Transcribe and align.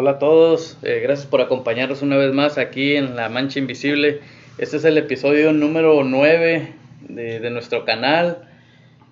Hola 0.00 0.12
a 0.12 0.18
todos, 0.20 0.78
eh, 0.84 1.00
gracias 1.02 1.26
por 1.26 1.40
acompañarnos 1.40 2.02
una 2.02 2.16
vez 2.16 2.32
más 2.32 2.56
aquí 2.56 2.94
en 2.94 3.16
La 3.16 3.28
Mancha 3.28 3.58
Invisible. 3.58 4.20
Este 4.56 4.76
es 4.76 4.84
el 4.84 4.96
episodio 4.96 5.52
número 5.52 6.04
9 6.04 6.72
de, 7.08 7.50
nuestro 7.50 7.84
canal 7.84 8.48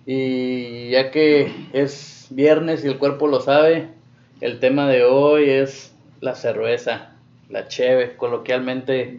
y 0.07 0.91
ya 0.91 1.11
que 1.11 1.51
es 1.72 2.29
viernes 2.30 2.85
y 2.85 2.87
el 2.87 2.99
cuerpo 2.99 3.27
lo 3.27 3.41
sabe, 3.41 3.88
el 4.41 4.61
tema 4.61 4.88
de 4.88 5.03
hoy 5.03 5.51
es 5.51 5.93
la 6.21 6.37
cerveza, 6.37 7.17
la 7.51 7.67
cheve, 7.67 8.15
coloquialmente 8.17 9.19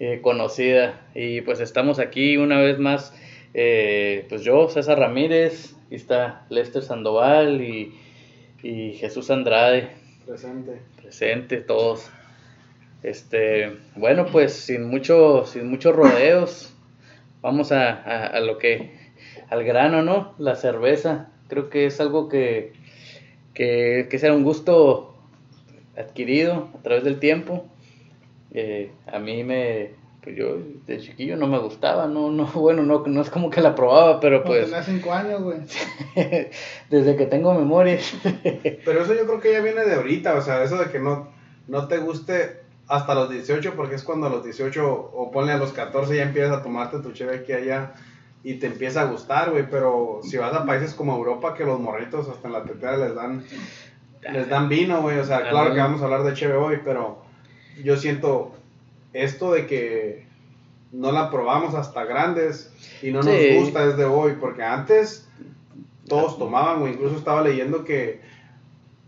eh, 0.00 0.20
conocida. 0.20 1.00
Y 1.14 1.40
pues 1.40 1.60
estamos 1.60 2.00
aquí 2.00 2.36
una 2.36 2.58
vez 2.58 2.78
más, 2.78 3.14
eh, 3.54 4.26
pues 4.28 4.42
yo, 4.42 4.68
César 4.68 4.98
Ramírez, 4.98 5.74
y 5.90 5.94
está 5.94 6.44
Lester 6.50 6.82
Sandoval 6.82 7.62
y 7.62 7.94
Jesús 9.00 9.30
Andrade. 9.30 9.97
Presente. 10.28 10.82
Presente, 11.00 11.56
todos. 11.56 12.10
Este, 13.02 13.78
bueno, 13.96 14.26
pues 14.30 14.52
sin 14.52 14.84
mucho, 14.84 15.46
sin 15.46 15.70
muchos 15.70 15.96
rodeos, 15.96 16.70
vamos 17.40 17.72
a, 17.72 18.26
a, 18.26 18.38
lo 18.40 18.58
que, 18.58 18.90
al 19.48 19.64
grano, 19.64 20.02
¿no? 20.02 20.34
La 20.36 20.54
cerveza. 20.54 21.30
Creo 21.48 21.70
que 21.70 21.86
es 21.86 21.98
algo 21.98 22.28
que, 22.28 22.74
que, 23.54 24.08
que 24.10 24.18
será 24.18 24.34
un 24.34 24.44
gusto 24.44 25.16
adquirido 25.96 26.68
a 26.78 26.82
través 26.82 27.04
del 27.04 27.20
tiempo. 27.20 27.66
Eh, 28.50 28.90
a 29.06 29.18
mí 29.18 29.44
me, 29.44 29.92
pues 30.22 30.36
yo 30.36 30.58
de 30.86 30.98
chiquillo 30.98 31.36
no 31.36 31.46
me 31.46 31.58
gustaba, 31.58 32.06
no, 32.06 32.30
no, 32.30 32.46
bueno, 32.54 32.82
no, 32.82 33.04
no 33.06 33.20
es 33.22 33.30
como 33.30 33.50
que 33.50 33.60
la 33.60 33.74
probaba, 33.74 34.20
pero 34.20 34.44
Pues, 34.44 34.64
tenía 34.64 34.82
cinco 34.82 35.12
años, 35.12 35.42
güey. 35.42 35.58
desde 36.90 37.16
que 37.16 37.26
tengo 37.26 37.54
memoria. 37.54 37.98
Pero 38.84 39.02
eso 39.02 39.14
yo 39.14 39.26
creo 39.26 39.40
que 39.40 39.52
ya 39.52 39.60
viene 39.60 39.84
de 39.84 39.94
ahorita, 39.94 40.34
o 40.34 40.40
sea, 40.40 40.62
eso 40.62 40.76
de 40.76 40.90
que 40.90 40.98
no, 40.98 41.30
no 41.66 41.88
te 41.88 41.98
guste 41.98 42.60
hasta 42.86 43.14
los 43.14 43.30
18, 43.30 43.74
porque 43.74 43.94
es 43.96 44.02
cuando 44.02 44.26
a 44.26 44.30
los 44.30 44.44
18 44.44 45.10
o 45.12 45.30
ponle 45.30 45.52
a 45.52 45.58
los 45.58 45.72
14 45.72 46.16
ya 46.16 46.22
empiezas 46.22 46.58
a 46.58 46.62
tomarte 46.62 46.98
tu 47.00 47.12
cheve 47.12 47.36
aquí 47.36 47.52
y 47.52 47.56
allá 47.56 47.92
y 48.42 48.54
te 48.54 48.66
empieza 48.66 49.02
a 49.02 49.04
gustar, 49.04 49.50
güey, 49.50 49.68
pero 49.70 50.20
si 50.22 50.36
vas 50.38 50.54
a 50.54 50.64
países 50.64 50.94
como 50.94 51.14
Europa 51.16 51.54
que 51.54 51.64
los 51.64 51.78
morritos 51.80 52.28
hasta 52.28 52.48
en 52.48 52.54
la 52.54 52.64
tetera 52.64 52.96
les 52.96 53.14
dan 53.14 53.44
les 54.32 54.48
dan 54.48 54.68
vino, 54.68 55.02
güey, 55.02 55.18
o 55.18 55.24
sea, 55.24 55.48
claro 55.48 55.72
que 55.72 55.80
vamos 55.80 56.00
a 56.00 56.04
hablar 56.04 56.22
de 56.22 56.34
cheve 56.34 56.54
hoy, 56.54 56.80
pero 56.84 57.22
yo 57.84 57.96
siento 57.96 58.52
esto 59.12 59.52
de 59.52 59.66
que 59.66 60.26
no 60.92 61.12
la 61.12 61.30
probamos 61.30 61.74
hasta 61.74 62.04
grandes 62.04 62.72
y 63.02 63.10
no 63.10 63.22
Sí. 63.22 63.30
nos 63.30 63.62
gusta 63.64 63.86
desde 63.86 64.04
hoy, 64.04 64.34
porque 64.40 64.62
antes 64.62 65.28
todos 66.08 66.38
tomaban, 66.38 66.80
güey, 66.80 66.94
incluso 66.94 67.16
estaba 67.16 67.42
leyendo 67.42 67.84
que, 67.84 68.20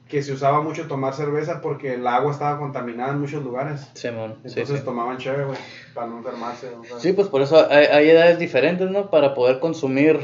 que 0.09 0.23
se 0.23 0.33
usaba 0.33 0.61
mucho 0.61 0.87
tomar 0.89 1.15
cerveza 1.15 1.61
porque 1.63 1.95
el 1.95 2.07
agua 2.07 2.33
estaba 2.33 2.59
contaminada 2.59 3.13
en 3.13 3.21
muchos 3.21 3.43
lugares. 3.43 3.89
Simón, 3.95 4.35
Entonces 4.45 4.81
sí. 4.81 4.85
tomaban 4.85 5.17
chévere, 5.19 5.45
güey, 5.45 5.59
para 5.95 6.09
no 6.09 6.19
enfermarse. 6.19 6.69
o 6.75 6.85
sea. 6.85 6.99
Sí, 6.99 7.13
pues 7.15 7.29
por 7.29 7.41
eso 7.43 7.67
hay, 7.71 7.87
hay 7.87 8.11
edades 8.11 8.39
diferentes, 8.39 8.91
¿no? 8.91 9.09
Para 9.09 9.35
poder 9.35 9.61
consumir 9.61 10.19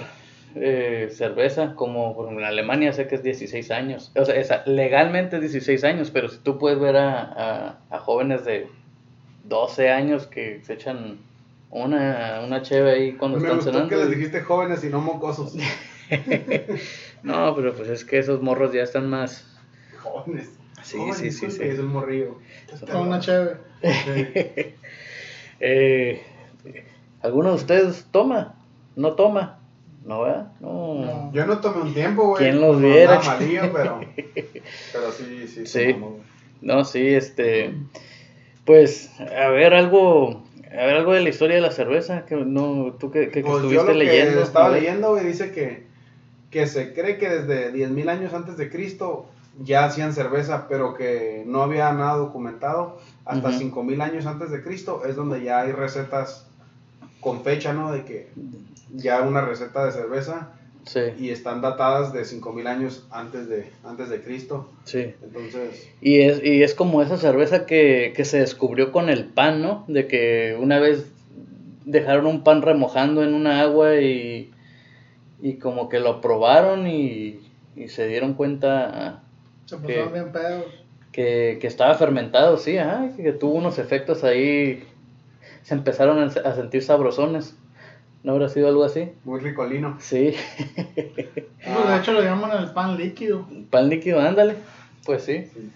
eh, 0.56 1.08
cerveza, 1.12 1.74
como 1.74 2.14
por 2.14 2.24
ejemplo 2.26 2.44
en 2.44 2.50
Alemania 2.50 2.92
sé 2.92 3.06
que 3.06 3.14
es 3.14 3.22
16 3.22 3.70
años. 3.70 4.10
O 4.16 4.24
sea, 4.24 4.62
legalmente 4.66 5.36
es 5.36 5.42
16 5.42 5.84
años, 5.84 6.10
pero 6.10 6.28
si 6.28 6.38
tú 6.38 6.58
puedes 6.58 6.78
ver 6.80 6.96
a, 6.96 7.20
a, 7.22 7.78
a 7.90 7.98
jóvenes 8.00 8.44
de 8.44 8.66
12 9.48 9.90
años 9.90 10.26
que 10.26 10.60
se 10.64 10.74
echan 10.74 11.18
una, 11.70 12.42
una 12.44 12.62
cheve 12.62 12.90
ahí 12.92 13.12
cuando 13.12 13.38
Me 13.38 13.44
están 13.44 13.56
gustó 13.56 13.72
cenando. 13.72 13.88
que 13.90 13.96
les 13.96 14.10
dijiste 14.10 14.40
jóvenes 14.42 14.84
y 14.84 14.88
no 14.88 15.00
mocosos. 15.00 15.54
No, 17.22 17.54
pero 17.56 17.74
pues 17.74 17.88
es 17.88 18.04
que 18.04 18.18
esos 18.18 18.40
morros 18.40 18.72
ya 18.72 18.82
están 18.82 19.10
más... 19.10 19.44
jóvenes. 19.98 20.50
Sí, 20.84 20.96
Jóvenes, 20.98 21.16
sí, 21.18 21.32
sí, 21.32 21.50
sí. 21.50 21.62
Es 21.64 21.80
un 21.80 21.88
morrillo. 21.88 22.38
Con 22.92 23.08
una 23.08 23.18
chévere. 23.20 23.56
Eh, 25.58 26.22
¿Alguno 27.22 27.48
de 27.48 27.54
ustedes 27.56 28.06
toma? 28.12 28.54
¿No 28.94 29.14
toma? 29.14 29.58
¿No, 30.04 30.20
verdad? 30.22 30.52
No. 30.60 30.94
No. 30.96 31.32
Yo 31.32 31.46
no 31.46 31.58
tomé 31.60 31.80
un 31.82 31.94
tiempo, 31.94 32.28
güey. 32.28 32.44
¿Quién 32.44 32.60
los 32.60 32.78
viera? 32.80 33.16
andaba 33.16 33.38
malillo, 33.38 33.72
pero, 33.72 34.00
pero 34.92 35.12
sí, 35.12 35.48
sí. 35.48 35.66
Sí. 35.66 35.94
tomamos. 35.94 36.20
No, 36.60 36.84
sí, 36.84 37.06
este, 37.08 37.72
pues, 38.66 39.10
a 39.20 39.48
ver 39.48 39.72
algo, 39.72 40.42
a 40.70 40.84
ver 40.86 40.96
algo 40.96 41.14
de 41.14 41.22
la 41.22 41.28
historia 41.30 41.56
de 41.56 41.62
la 41.62 41.70
cerveza, 41.70 42.26
que 42.26 42.36
no, 42.36 42.94
tú 43.00 43.10
que, 43.10 43.28
que, 43.30 43.42
que 43.42 43.42
Pues 43.42 43.62
yo 43.62 43.68
estuviste 43.80 43.92
que 43.92 43.98
leyendo. 43.98 44.40
estaba 44.42 44.68
leyendo, 44.70 45.10
güey, 45.12 45.24
dice 45.24 45.52
que, 45.52 45.86
que 46.50 46.66
se 46.66 46.92
cree 46.92 47.16
que 47.16 47.28
desde 47.30 47.72
10.000 47.72 48.08
años 48.10 48.34
antes 48.34 48.58
de 48.58 48.68
Cristo 48.70 49.26
ya 49.64 49.86
hacían 49.86 50.12
cerveza, 50.12 50.66
pero 50.68 50.94
que 50.94 51.44
no 51.46 51.62
había 51.62 51.90
nada 51.92 52.16
documentado. 52.16 52.98
Hasta 53.24 53.48
Ujú. 53.48 53.58
5.000 53.58 54.02
años 54.02 54.26
antes 54.26 54.50
de 54.50 54.62
Cristo 54.62 55.02
es 55.06 55.16
donde 55.16 55.42
ya 55.42 55.60
hay 55.62 55.72
recetas 55.72 56.46
con 57.20 57.42
fecha, 57.42 57.72
¿no? 57.72 57.90
De 57.92 58.04
que 58.04 58.28
ya 58.94 59.22
una 59.22 59.40
receta 59.40 59.86
de 59.86 59.92
cerveza 59.92 60.50
Sí, 60.86 61.00
y 61.18 61.30
están 61.30 61.60
datadas 61.62 62.12
de 62.12 62.24
5.000 62.24 62.66
años 62.68 63.06
antes 63.10 63.48
de, 63.48 63.72
antes 63.84 64.08
de 64.08 64.22
Cristo. 64.22 64.70
sí. 64.84 65.14
Entonces, 65.20 65.88
Y 66.00 66.20
es, 66.20 66.42
y 66.44 66.62
es 66.62 66.74
como 66.76 67.02
esa 67.02 67.16
cerveza 67.16 67.66
que, 67.66 68.12
que 68.14 68.24
se 68.24 68.38
descubrió 68.38 68.92
con 68.92 69.08
el 69.08 69.24
pan, 69.26 69.60
¿no? 69.62 69.84
De 69.88 70.06
que 70.06 70.56
una 70.60 70.78
vez 70.78 71.06
dejaron 71.84 72.26
un 72.26 72.44
pan 72.44 72.62
remojando 72.62 73.24
en 73.24 73.34
una 73.34 73.60
agua 73.62 73.96
y, 74.00 74.52
y 75.42 75.54
como 75.58 75.88
que 75.88 75.98
lo 75.98 76.20
probaron 76.20 76.86
y, 76.86 77.40
y 77.74 77.88
se 77.88 78.06
dieron 78.06 78.34
cuenta 78.34 79.22
Se 79.64 79.76
pusieron 79.78 80.08
¿Qué? 80.08 80.14
bien 80.20 80.32
pedos. 80.32 80.64
que, 81.12 81.58
que 81.60 81.66
estaba 81.66 81.94
fermentado, 81.94 82.58
sí, 82.58 82.78
ajá, 82.78 83.10
que 83.16 83.32
tuvo 83.32 83.54
unos 83.54 83.78
efectos 83.80 84.22
ahí, 84.22 84.84
se 85.62 85.74
empezaron 85.74 86.18
a, 86.20 86.26
a 86.26 86.54
sentir 86.54 86.82
sabrosones. 86.84 87.56
¿No 88.26 88.32
habrá 88.32 88.48
sido 88.48 88.66
algo 88.66 88.82
así? 88.82 89.08
muy 89.24 89.38
ricolino. 89.38 89.96
Sí. 90.00 90.34
Pues, 91.64 91.88
de 91.88 91.96
hecho 91.98 92.12
lo 92.12 92.22
llaman 92.22 92.50
el 92.62 92.70
pan 92.72 92.96
líquido. 92.96 93.46
Pan 93.70 93.88
líquido, 93.88 94.20
ándale. 94.20 94.54
Pues 95.04 95.22
sí. 95.22 95.44
Sí. 95.52 95.70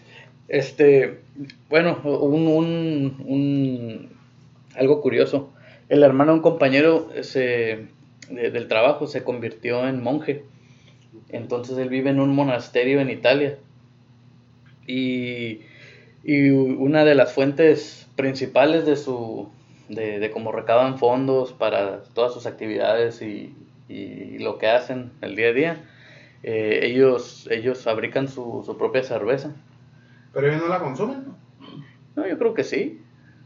Este, 0.48 1.20
bueno, 1.68 1.98
un, 2.04 2.46
un, 2.48 3.24
un- 3.26 4.08
algo 4.76 5.00
curioso. 5.00 5.52
El 5.88 6.02
hermano 6.02 6.32
de 6.32 6.38
un 6.38 6.42
compañero 6.42 7.08
se, 7.22 7.86
de- 8.30 8.50
del 8.50 8.66
trabajo 8.68 9.06
se 9.06 9.22
convirtió 9.24 9.86
en 9.86 10.02
monje. 10.02 10.44
Entonces 11.28 11.78
él 11.78 11.88
vive 11.88 12.10
en 12.10 12.18
un 12.20 12.34
monasterio 12.34 13.00
en 13.00 13.10
Italia. 13.10 13.58
Y, 14.86 15.60
y 16.24 16.50
una 16.50 17.04
de 17.04 17.14
las 17.14 17.32
fuentes 17.32 18.08
principales 18.16 18.86
de 18.86 18.96
su 18.96 19.48
de, 19.90 20.18
de 20.20 20.30
cómo 20.30 20.52
recaban 20.52 20.98
fondos 20.98 21.52
para 21.52 22.02
todas 22.14 22.32
sus 22.32 22.46
actividades 22.46 23.20
y, 23.22 23.54
y 23.88 24.38
lo 24.38 24.56
que 24.58 24.68
hacen 24.68 25.10
el 25.20 25.36
día 25.36 25.48
a 25.48 25.52
día, 25.52 25.84
eh, 26.42 26.80
ellos, 26.84 27.48
ellos 27.50 27.82
fabrican 27.82 28.28
su, 28.28 28.62
su 28.64 28.78
propia 28.78 29.02
cerveza. 29.02 29.52
Pero 30.32 30.46
ellos 30.46 30.62
no 30.62 30.68
la 30.68 30.78
consumen, 30.78 31.24
¿no? 32.14 32.26
Yo 32.26 32.38
creo 32.38 32.54
que 32.54 32.64
sí. 32.64 33.02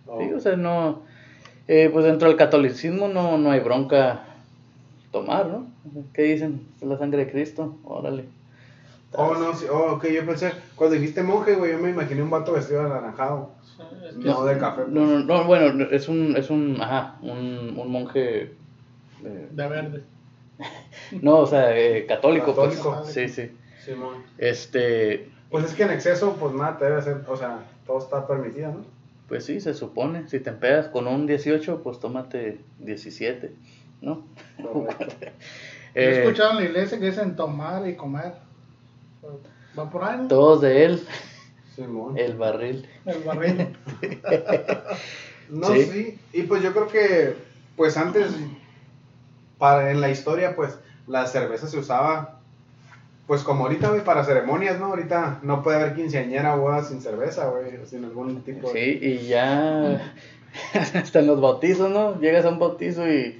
Oh. 0.06 0.20
Sí, 0.20 0.32
o 0.32 0.40
sea, 0.40 0.54
no. 0.56 1.02
eh, 1.66 1.88
pues 1.92 2.04
dentro 2.04 2.28
del 2.28 2.36
catolicismo 2.36 3.08
no, 3.08 3.38
no 3.38 3.50
hay 3.50 3.60
bronca 3.60 4.26
tomar, 5.10 5.46
¿no? 5.46 5.66
¿Qué 6.12 6.22
dicen? 6.22 6.66
Es 6.80 6.86
la 6.86 6.98
sangre 6.98 7.24
de 7.24 7.32
Cristo, 7.32 7.76
órale. 7.84 8.26
Oh, 9.12 9.34
no, 9.34 9.54
sí. 9.54 9.66
Oh, 9.70 9.92
ok, 9.94 10.06
yo 10.08 10.26
pensé, 10.26 10.52
cuando 10.74 10.96
dijiste 10.96 11.22
monje, 11.22 11.54
güey, 11.54 11.72
yo 11.72 11.78
me 11.78 11.90
imaginé 11.90 12.20
un 12.20 12.30
vato 12.30 12.52
vestido 12.52 12.80
de 12.80 12.86
anaranjado. 12.90 13.50
No, 14.16 14.44
de 14.44 14.58
café. 14.58 14.82
No, 14.88 15.04
no, 15.06 15.20
no, 15.20 15.44
bueno, 15.44 15.84
es 15.90 16.08
un, 16.08 16.36
es 16.36 16.50
un, 16.50 16.80
ajá, 16.80 17.16
un, 17.22 17.74
un 17.76 17.90
monje. 17.90 18.52
eh, 19.24 19.48
De 19.50 19.68
verde. 19.68 20.02
no, 21.22 21.38
o 21.38 21.46
sea, 21.46 21.76
eh, 21.76 22.06
católico, 22.06 22.54
pues. 22.54 22.76
Católico. 22.76 23.04
Sí, 23.06 23.28
sí. 23.28 23.50
Simón. 23.84 24.22
Este, 24.38 25.28
Pues 25.50 25.64
es 25.64 25.74
que 25.74 25.82
en 25.82 25.90
exceso, 25.90 26.36
pues 26.38 26.54
nada, 26.54 26.78
te 26.78 26.84
debe 26.84 26.98
hacer, 26.98 27.16
o 27.28 27.36
sea, 27.36 27.64
todo 27.86 27.98
está 27.98 28.26
permitido, 28.26 28.72
¿no? 28.72 28.94
pues 29.28 29.44
sí, 29.46 29.58
se 29.60 29.72
supone. 29.74 30.28
Si 30.28 30.38
te 30.38 30.50
empedas 30.50 30.88
con 30.88 31.06
un 31.08 31.26
18, 31.26 31.82
pues 31.82 31.98
tómate 31.98 32.60
17, 32.78 33.52
¿no? 34.02 34.22
Yo 34.58 34.86
Eh, 35.94 36.04
he 36.04 36.22
escuchado 36.22 36.50
en 36.52 36.56
la 36.56 36.64
iglesia 36.64 36.98
que 36.98 37.06
dicen 37.06 37.34
tomar 37.36 37.88
y 37.88 37.94
comer. 37.96 38.34
Va 39.78 39.90
por 39.90 40.04
ahí, 40.04 40.18
¿no? 40.18 40.28
todos 40.28 40.60
de 40.60 40.84
él, 40.84 41.02
Simón. 41.74 42.16
el 42.18 42.34
barril. 42.36 42.86
El 43.06 43.22
barril. 43.24 43.68
No, 45.50 45.68
Sí. 45.74 45.82
sí. 45.84 46.18
Y 46.32 46.42
pues 46.44 46.62
yo 46.62 46.72
creo 46.72 46.88
que, 46.88 47.34
pues 47.76 47.96
antes, 47.98 48.32
para, 49.58 49.90
en 49.90 50.00
la 50.00 50.08
historia, 50.10 50.56
pues 50.56 50.78
la 51.06 51.26
cerveza 51.26 51.66
se 51.68 51.78
usaba, 51.78 52.40
pues 53.26 53.42
como 53.42 53.64
ahorita, 53.64 53.90
güey, 53.90 54.02
para 54.02 54.24
ceremonias, 54.24 54.80
¿no? 54.80 54.86
Ahorita 54.86 55.40
no 55.42 55.62
puede 55.62 55.76
haber 55.82 55.94
quinceañera 55.94 56.56
o 56.56 56.60
boda 56.60 56.82
sin 56.82 57.02
cerveza, 57.02 57.46
güey, 57.48 57.72
sin 57.86 58.04
algún 58.06 58.40
tipo 58.42 58.72
de... 58.72 58.74
Sí, 59.00 59.06
y 59.06 59.26
ya 59.26 60.14
hasta 60.94 61.18
en 61.18 61.26
los 61.26 61.40
bautizos, 61.40 61.90
¿no? 61.90 62.18
Llegas 62.20 62.46
a 62.46 62.48
un 62.48 62.58
bautizo 62.58 63.06
y 63.06 63.38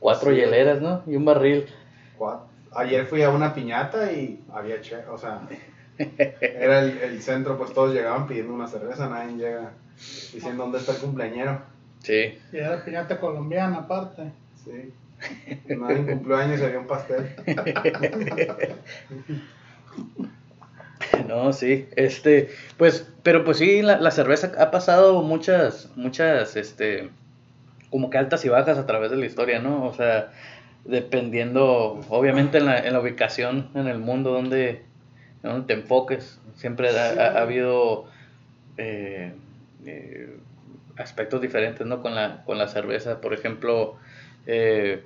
cuatro 0.00 0.30
Sí. 0.30 0.36
hieleras, 0.36 0.80
¿no? 0.80 1.02
Y 1.06 1.16
un 1.16 1.24
barril. 1.26 1.66
Ayer 2.74 3.04
fui 3.06 3.22
a 3.22 3.30
una 3.30 3.54
piñata 3.54 4.10
y 4.12 4.42
había 4.52 4.80
che, 4.80 4.96
o 5.10 5.18
sea, 5.18 5.40
Era 5.98 6.80
el, 6.80 6.98
el 6.98 7.22
centro, 7.22 7.58
pues 7.58 7.72
todos 7.72 7.92
llegaban 7.92 8.26
pidiendo 8.26 8.54
una 8.54 8.68
cerveza, 8.68 9.08
nadie 9.08 9.36
llega 9.36 9.72
diciendo 9.96 10.62
dónde 10.64 10.78
está 10.78 10.92
el 10.92 10.98
cumpleañero. 10.98 11.60
Sí. 12.02 12.38
Y 12.52 12.56
era 12.56 12.84
piñata 12.84 13.18
colombiana 13.18 13.78
aparte. 13.78 14.30
Sí. 14.64 14.92
Nadie 15.74 16.06
cumplió 16.06 16.36
años 16.36 16.60
y 16.60 16.64
había 16.64 16.78
un 16.78 16.86
pastel. 16.86 17.34
No, 21.26 21.52
sí, 21.52 21.88
este, 21.96 22.50
pues, 22.76 23.08
pero 23.22 23.44
pues 23.44 23.58
sí, 23.58 23.82
la, 23.82 23.98
la 24.00 24.10
cerveza 24.10 24.52
ha 24.58 24.70
pasado 24.70 25.22
muchas, 25.22 25.90
muchas, 25.96 26.56
este, 26.56 27.10
como 27.90 28.10
que 28.10 28.18
altas 28.18 28.44
y 28.44 28.48
bajas 28.48 28.78
a 28.78 28.86
través 28.86 29.10
de 29.10 29.16
la 29.16 29.26
historia, 29.26 29.58
¿no? 29.58 29.84
O 29.86 29.94
sea, 29.94 30.32
dependiendo, 30.84 32.00
obviamente, 32.08 32.58
en 32.58 32.66
la, 32.66 32.78
en 32.78 32.92
la 32.92 33.00
ubicación 33.00 33.70
en 33.74 33.88
el 33.88 33.98
mundo 33.98 34.32
donde, 34.32 34.82
donde 35.42 35.66
te 35.66 35.72
enfoques, 35.80 36.40
siempre 36.56 36.88
ha, 36.90 37.10
ha- 37.10 37.38
ha 37.38 37.42
habido 37.42 38.06
eh, 38.76 39.32
eh, 39.86 40.36
aspectos 40.96 41.40
diferentes, 41.40 41.86
¿no? 41.86 42.02
Con 42.02 42.14
la, 42.14 42.42
con 42.44 42.58
la 42.58 42.68
cerveza, 42.68 43.20
por 43.20 43.32
ejemplo, 43.34 43.96
eh, 44.46 45.04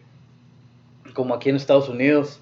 como 1.14 1.34
aquí 1.34 1.50
en 1.50 1.56
Estados 1.56 1.88
Unidos, 1.88 2.40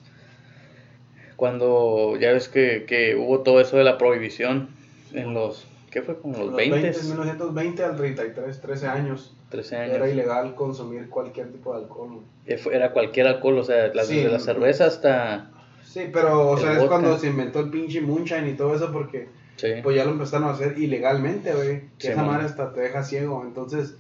cuando 1.37 2.17
ya 2.21 2.33
ves 2.33 2.49
que, 2.49 2.85
que 2.87 3.17
hubo 3.17 3.41
todo 3.41 3.61
eso 3.61 3.77
de 3.77 3.85
la 3.85 3.97
prohibición 3.99 4.69
en 5.13 5.33
los, 5.35 5.67
¿qué 5.91 6.03
fue? 6.03 6.19
Como 6.21 6.37
los, 6.39 6.47
Los 6.49 6.57
20, 6.57 6.81
20, 6.83 7.03
1920 7.03 7.83
al 7.85 7.97
33, 7.97 8.61
13 8.61 8.87
años. 8.87 9.35
13 9.51 9.75
Era 9.87 9.95
años. 10.05 10.09
ilegal 10.11 10.55
consumir 10.55 11.09
cualquier 11.09 11.51
tipo 11.51 11.73
de 11.75 11.83
alcohol. 11.83 12.21
Era 12.47 12.93
cualquier 12.93 13.27
alcohol, 13.27 13.59
o 13.59 13.65
sea, 13.65 13.91
Sí. 14.05 14.17
desde 14.17 14.29
la 14.31 14.39
cerveza 14.39 14.87
hasta... 14.87 15.51
Sí, 15.91 16.09
pero 16.13 16.51
o 16.51 16.55
El 16.57 16.63
sea, 16.63 16.79
es 16.81 16.85
cuando 16.85 17.19
se 17.19 17.27
inventó 17.27 17.59
el 17.61 17.71
pinche 17.71 18.01
moonshine 18.01 18.49
y 18.49 18.55
todo 18.55 18.75
eso 18.77 18.93
porque 18.93 19.29
Sí, 19.57 19.67
pues 19.83 19.97
ya 19.97 20.05
lo 20.05 20.13
empezaron 20.13 20.49
a 20.49 20.53
hacer 20.53 20.79
ilegalmente, 20.79 21.53
güey. 21.53 21.81
Que 21.99 22.07
Sí, 22.07 22.09
esa 22.13 22.23
madre 22.23 22.47
hasta 22.47 22.73
te 22.73 22.81
deja 22.81 23.03
ciego. 23.03 23.43
Entonces, 23.45 23.97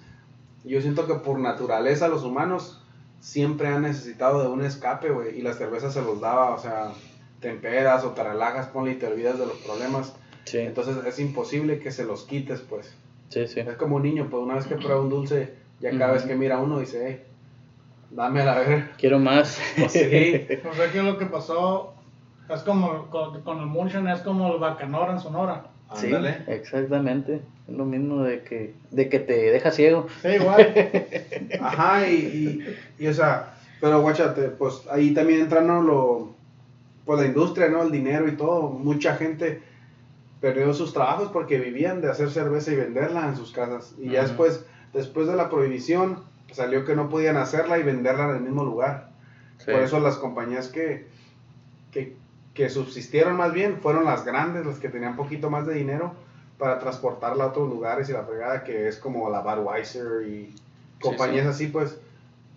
yo 0.64 0.81
siento 0.81 1.06
que 1.08 1.14
por 1.14 1.38
naturaleza 1.40 2.06
los 2.08 2.22
humanos 2.22 2.81
siempre 3.19 3.69
han 3.69 3.82
necesitado 3.82 4.40
de 4.40 4.48
un 4.48 4.62
escape, 4.64 5.10
güey. 5.10 5.37
Y 5.38 5.42
la 5.42 5.52
cerveza 5.52 5.90
se 5.90 6.00
los 6.00 6.20
daba, 6.20 6.54
o 6.54 6.58
sea, 6.58 6.92
te 7.40 7.50
empedas 7.50 8.04
o 8.04 8.10
te 8.10 8.22
relajas, 8.22 8.69
ponle 8.69 8.92
y 8.92 8.94
te 8.96 9.06
olvidas 9.08 9.38
de 9.38 9.46
los 9.46 9.58
problemas. 9.58 10.14
sí, 10.44 10.58
Entonces 10.58 10.96
es 11.04 11.19
imposible 11.19 11.81
que 11.81 11.90
se 11.90 12.04
los 12.04 12.25
quites, 12.25 12.60
pues. 12.60 12.94
sí, 13.31 13.46
sí. 13.48 13.60
Es 13.60 13.76
como 13.76 13.96
un 13.96 14.02
niño, 14.04 14.28
pues 14.31 14.42
una 14.42 14.54
vez 14.54 14.66
que 14.66 14.76
prueba 14.76 15.00
un 15.00 15.10
dulce, 15.10 15.54
ya 15.81 15.90
cada 15.98 16.12
vez 16.12 16.22
que 16.22 16.37
mira 16.37 16.58
uno 16.60 16.78
dice, 16.78 17.10
eh, 17.10 17.25
dame 18.10 18.42
a 18.42 18.44
la 18.44 18.58
ver. 18.58 18.90
Quiero 18.98 19.18
más. 19.18 19.60
Pues 19.78 19.92
sí. 19.92 20.46
O 20.70 20.74
sea 20.74 20.90
que 20.92 21.02
lo 21.02 21.18
que 21.18 21.26
pasó 21.26 21.94
es 22.48 22.60
como 22.62 23.06
con, 23.10 23.40
con 23.42 23.58
el 23.58 23.66
Moonshine, 23.66 24.08
es 24.08 24.20
como 24.20 24.52
el 24.52 24.58
Bacanora 24.60 25.12
en 25.12 25.20
Sonora. 25.20 25.64
Sí, 25.94 26.06
Ándale. 26.06 26.38
exactamente. 26.46 27.40
Es 27.68 27.74
lo 27.76 27.84
mismo 27.84 28.22
de 28.22 28.42
que, 28.42 28.74
de 28.90 29.08
que 29.08 29.18
te 29.18 29.50
deja 29.50 29.70
ciego. 29.70 30.06
Sí, 30.22 30.28
igual. 30.28 30.72
Ajá, 31.60 32.08
y, 32.08 32.64
y, 32.98 33.04
y, 33.04 33.06
o 33.08 33.14
sea, 33.14 33.54
pero 33.80 34.00
guachate, 34.00 34.48
pues 34.50 34.82
ahí 34.90 35.14
también 35.14 35.40
entra 35.40 35.60
¿no? 35.60 35.82
lo, 35.82 36.34
pues 37.04 37.20
la 37.20 37.26
industria, 37.26 37.68
¿no? 37.68 37.82
El 37.82 37.90
dinero 37.90 38.28
y 38.28 38.36
todo. 38.36 38.68
Mucha 38.70 39.16
gente 39.16 39.62
perdió 40.40 40.72
sus 40.74 40.92
trabajos 40.92 41.28
porque 41.32 41.58
vivían 41.58 42.00
de 42.00 42.10
hacer 42.10 42.30
cerveza 42.30 42.72
y 42.72 42.76
venderla 42.76 43.26
en 43.26 43.36
sus 43.36 43.52
casas. 43.52 43.94
Y 43.98 44.10
ya 44.10 44.20
Ujú. 44.20 44.28
después, 44.28 44.64
después 44.92 45.26
de 45.26 45.36
la 45.36 45.50
prohibición, 45.50 46.22
salió 46.52 46.85
que 46.85 46.94
no 46.97 47.08
podían 47.08 47.37
hacerla 47.37 47.79
y 47.79 47.82
venderla 47.82 48.31
en 48.31 48.37
el 48.37 48.41
mismo 48.43 48.64
lugar. 48.64 49.11
Sí. 49.58 49.70
Por 49.70 49.82
eso 49.82 50.00
las 50.00 50.17
compañías 50.17 50.69
que, 50.69 51.06
que, 51.93 52.17
que 52.55 52.69
subsistieron 52.70 53.37
más 53.37 53.52
bien 53.52 53.79
fueron 53.81 54.05
las 54.05 54.25
grandes, 54.25 54.67
las 54.67 54.79
que 54.79 54.88
tenían 54.88 55.17
poquito 55.17 55.50
más 55.50 55.67
de 55.67 55.75
dinero 55.75 56.14
para 56.58 56.79
transportarla 56.79 57.44
a 57.44 57.47
otros 57.49 57.69
lugares 57.69 58.08
y 58.08 58.12
la 58.12 58.23
fregada, 58.25 58.64
que 58.64 58.88
es 58.88 58.97
como 58.99 59.31
la 59.31 59.41
Budweiser 59.41 60.26
y 60.29 60.55
compañías 61.00 61.47
así, 61.47 61.69
pues, 61.69 61.99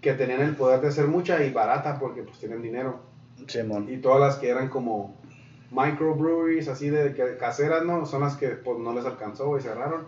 que 0.01 0.13
tenían 0.13 0.41
el 0.41 0.55
poder 0.55 0.81
de 0.81 0.89
hacer 0.89 1.07
mucha 1.07 1.43
y 1.43 1.51
barata 1.51 1.97
porque 1.99 2.23
pues 2.23 2.37
tienen 2.37 2.61
dinero. 2.61 2.99
Simón. 3.47 3.87
Y 3.89 3.97
todas 3.97 4.19
las 4.19 4.35
que 4.35 4.49
eran 4.49 4.67
como 4.67 5.15
microbreweries, 5.71 6.67
así 6.67 6.89
de 6.89 7.13
que- 7.13 7.37
caseras, 7.37 7.83
¿no? 7.85 8.05
Son 8.05 8.21
las 8.21 8.35
que 8.35 8.49
pues 8.49 8.79
no 8.79 8.93
les 8.93 9.05
alcanzó 9.05 9.57
y 9.57 9.61
cerraron. 9.61 10.05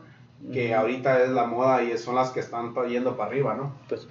Que 0.52 0.74
ahorita 0.74 1.24
es 1.24 1.30
la 1.30 1.46
moda 1.46 1.84
y 1.84 1.98
son 1.98 2.16
las 2.16 2.30
que 2.30 2.40
están 2.40 2.74
yendo 2.88 3.18
para 3.18 3.30
arriba, 3.30 3.56
¿no? 3.56 3.74
Pues, 3.90 4.08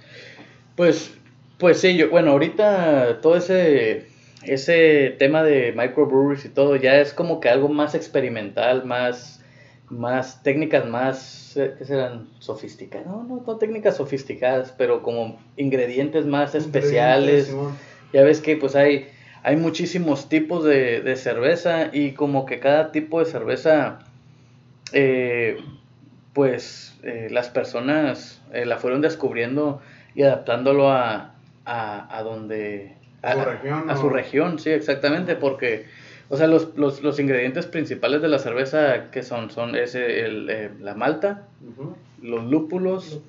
pues, 0.75 1.13
pues 1.57 1.79
sí, 1.79 1.95
yo, 1.95 2.09
bueno, 2.09 2.31
ahorita 2.31 3.21
todo 3.21 3.37
ese, 3.37 4.07
ese 4.43 5.15
tema 5.17 5.43
de 5.43 5.73
microbreweries 5.75 6.45
y 6.45 6.49
todo 6.49 6.75
ya 6.75 6.99
es 6.99 7.13
como 7.13 7.39
que 7.39 7.49
algo 7.49 7.69
más 7.69 7.95
experimental, 7.95 8.85
más, 8.85 9.41
más 9.89 10.43
técnicas 10.43 10.85
más, 10.85 11.55
eh, 11.57 11.75
¿qué 11.77 11.85
serán? 11.85 12.27
Sofisticadas, 12.39 13.07
no, 13.07 13.23
no, 13.23 13.43
no 13.45 13.57
técnicas 13.57 13.97
sofisticadas, 13.97 14.73
pero 14.77 15.01
como 15.03 15.39
ingredientes 15.57 16.25
más 16.25 16.55
especiales. 16.55 17.55
Ya 18.13 18.23
ves 18.23 18.39
que 18.41 18.55
pues 18.55 18.75
hay, 18.75 19.07
hay 19.43 19.57
muchísimos 19.57 20.29
tipos 20.29 20.63
de, 20.63 21.01
de 21.01 21.15
cerveza 21.15 21.89
y 21.91 22.11
como 22.13 22.45
que 22.45 22.59
cada 22.59 22.91
tipo 22.91 23.19
de 23.19 23.25
cerveza, 23.25 23.99
eh, 24.93 25.57
pues 26.35 26.93
eh, 27.01 27.29
las 27.31 27.49
personas 27.49 28.41
eh, 28.53 28.65
la 28.65 28.77
fueron 28.77 29.01
descubriendo 29.01 29.81
y 30.13 30.23
adaptándolo 30.23 30.91
a, 30.91 31.33
a, 31.65 32.17
a 32.17 32.21
donde... 32.23 32.97
A 33.23 33.33
su 33.33 33.45
región, 33.45 33.89
A, 33.89 33.97
su 33.97 34.09
región, 34.09 34.59
sí, 34.59 34.69
exactamente, 34.69 35.35
porque... 35.35 35.87
O 36.27 36.37
sea, 36.37 36.47
los, 36.47 36.75
los, 36.75 37.03
los 37.03 37.19
ingredientes 37.19 37.67
principales 37.67 38.21
de 38.21 38.27
la 38.27 38.39
cerveza 38.39 39.11
que 39.11 39.21
son, 39.23 39.51
son 39.51 39.75
ese, 39.75 40.25
el, 40.25 40.49
eh, 40.49 40.71
la 40.81 40.95
malta, 40.95 41.43
los 42.21 42.43
lúpulos, 42.43 43.21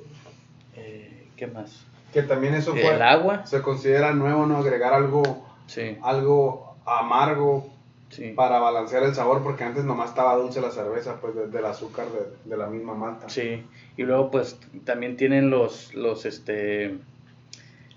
eh, 0.76 1.28
¿qué 1.36 1.46
más? 1.46 1.86
Que 2.12 2.22
también 2.22 2.54
eso 2.54 2.72
fue... 2.72 2.94
El 2.94 3.02
agua, 3.02 3.46
se 3.46 3.60
considera 3.60 4.12
nuevo, 4.14 4.46
¿no? 4.46 4.56
Agregar 4.56 4.94
algo, 4.94 5.46
sí, 5.66 5.98
algo 6.02 6.76
amargo 6.86 7.70
sí. 8.10 8.32
para 8.34 8.58
balancear 8.58 9.02
el 9.04 9.14
sabor, 9.14 9.42
porque 9.42 9.64
antes 9.64 9.84
nomás 9.84 10.10
estaba 10.10 10.36
dulce 10.36 10.60
la 10.60 10.70
cerveza, 10.70 11.20
pues 11.20 11.34
de- 11.34 11.48
del 11.48 11.64
azúcar 11.64 12.06
de, 12.08 12.48
de 12.50 12.56
la 12.56 12.66
misma 12.66 12.94
malta. 12.94 13.28
Sí, 13.28 13.64
y 13.96 14.02
luego 14.02 14.30
pues 14.30 14.58
también 14.84 15.16
tienen 15.16 15.50
los, 15.50 15.94
los 15.94 16.24
este, 16.26 16.98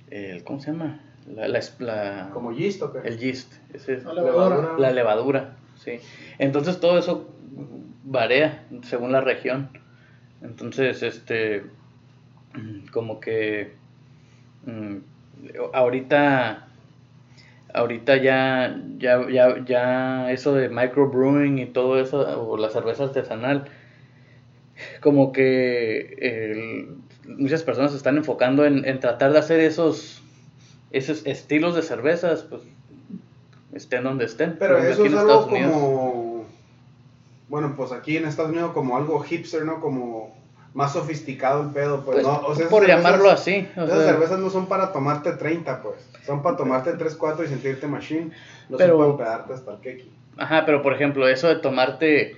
el, 0.10 0.44
¿cómo 0.44 0.60
se 0.60 0.72
llama? 0.72 1.02
La, 1.28 1.48
la, 1.48 1.60
la- 1.80 2.30
Como 2.34 2.52
yeast, 2.52 2.82
¿o 2.82 2.92
qué? 2.92 3.00
el 3.08 3.20
yeast, 3.20 3.54
ese 3.74 3.94
es 3.96 4.04
La 4.06 4.14
levadura. 4.14 4.76
la 4.78 4.92
levadura, 4.92 5.56
sí. 5.78 6.00
Entonces 6.40 6.80
todo 6.80 6.98
eso 6.98 7.30
varía 8.04 8.66
según 8.84 9.12
la 9.12 9.22
región. 9.22 9.70
Entonces, 10.42 11.04
este, 11.04 11.66
como 12.92 13.20
que 13.20 13.74
mm, 14.66 14.96
ahorita, 15.74 16.69
ahorita 17.74 18.18
ya, 18.18 18.82
ya, 18.98 19.30
ya, 19.30 19.64
ya 19.66 20.32
eso 20.32 20.54
de 20.54 20.70
microbrewing 20.70 21.60
y 21.60 21.66
todo 21.68 22.00
eso, 22.00 22.20
o 22.20 22.58
la 22.58 22.70
cerveza 22.70 23.06
artesanal, 23.06 23.66
como 25.02 25.32
que 25.32 26.88
muchas 27.28 27.64
personas 27.64 27.92
se 27.92 27.98
están 27.98 28.18
enfocando 28.18 28.66
en, 28.66 28.86
en 28.86 29.00
tratar 29.00 29.34
de 29.34 29.40
hacer 29.40 29.60
esos, 29.60 30.22
esos 30.92 31.26
estilos 31.26 31.76
de 31.76 31.82
cervezas, 31.82 32.44
pues 32.44 32.64
estén 33.74 34.04
donde 34.04 34.26
estén. 34.26 34.56
Pero 34.58 34.78
eso 34.80 35.04
aquí 35.04 35.08
es 35.08 35.14
en 35.14 35.18
algo 35.20 35.32
Estados 35.32 35.52
Unidos. 35.52 35.72
como... 35.72 36.46
Bueno, 37.50 37.74
pues 37.76 37.92
aquí 37.92 38.18
en 38.18 38.26
Estados 38.26 38.52
Unidos 38.52 38.72
como 38.74 38.96
algo 38.96 39.20
hipster, 39.22 39.66
¿no? 39.66 39.80
Como 39.80 40.36
más 40.74 40.94
sofisticado 40.94 41.64
el 41.64 41.70
pedo, 41.72 42.04
pues, 42.06 42.18
Pues, 42.22 42.28
¿no? 42.28 42.40
O 42.48 42.56
sea, 42.56 42.68
por 42.70 42.84
cervezas- 42.84 43.04
llamarlo 43.04 43.30
así. 43.32 43.68
o 43.76 43.84
Esas 43.84 43.98
sea, 44.04 44.12
cervezas 44.14 44.40
no 44.40 44.50
son 44.50 44.68
para 44.68 44.92
tomarte 44.92 45.32
30, 45.34 45.82
pues. 45.82 45.96
Son 46.26 46.42
para 46.44 46.58
tomarte 46.58 46.94
3, 46.94 47.16
4 47.16 47.44
y 47.44 47.48
sentirte 47.48 47.88
machine. 47.88 48.32
No 48.70 48.78
Pero- 48.78 48.98
son 48.98 49.18
para 49.18 49.30
pedarte 49.38 49.54
hasta 49.54 49.72
el 49.74 49.80
keki. 49.80 50.12
Ajá, 50.38 50.64
pero 50.66 50.82
por 50.82 50.94
ejemplo, 50.94 51.28
eso 51.28 51.48
de 51.48 51.56
tomarte 51.56 52.38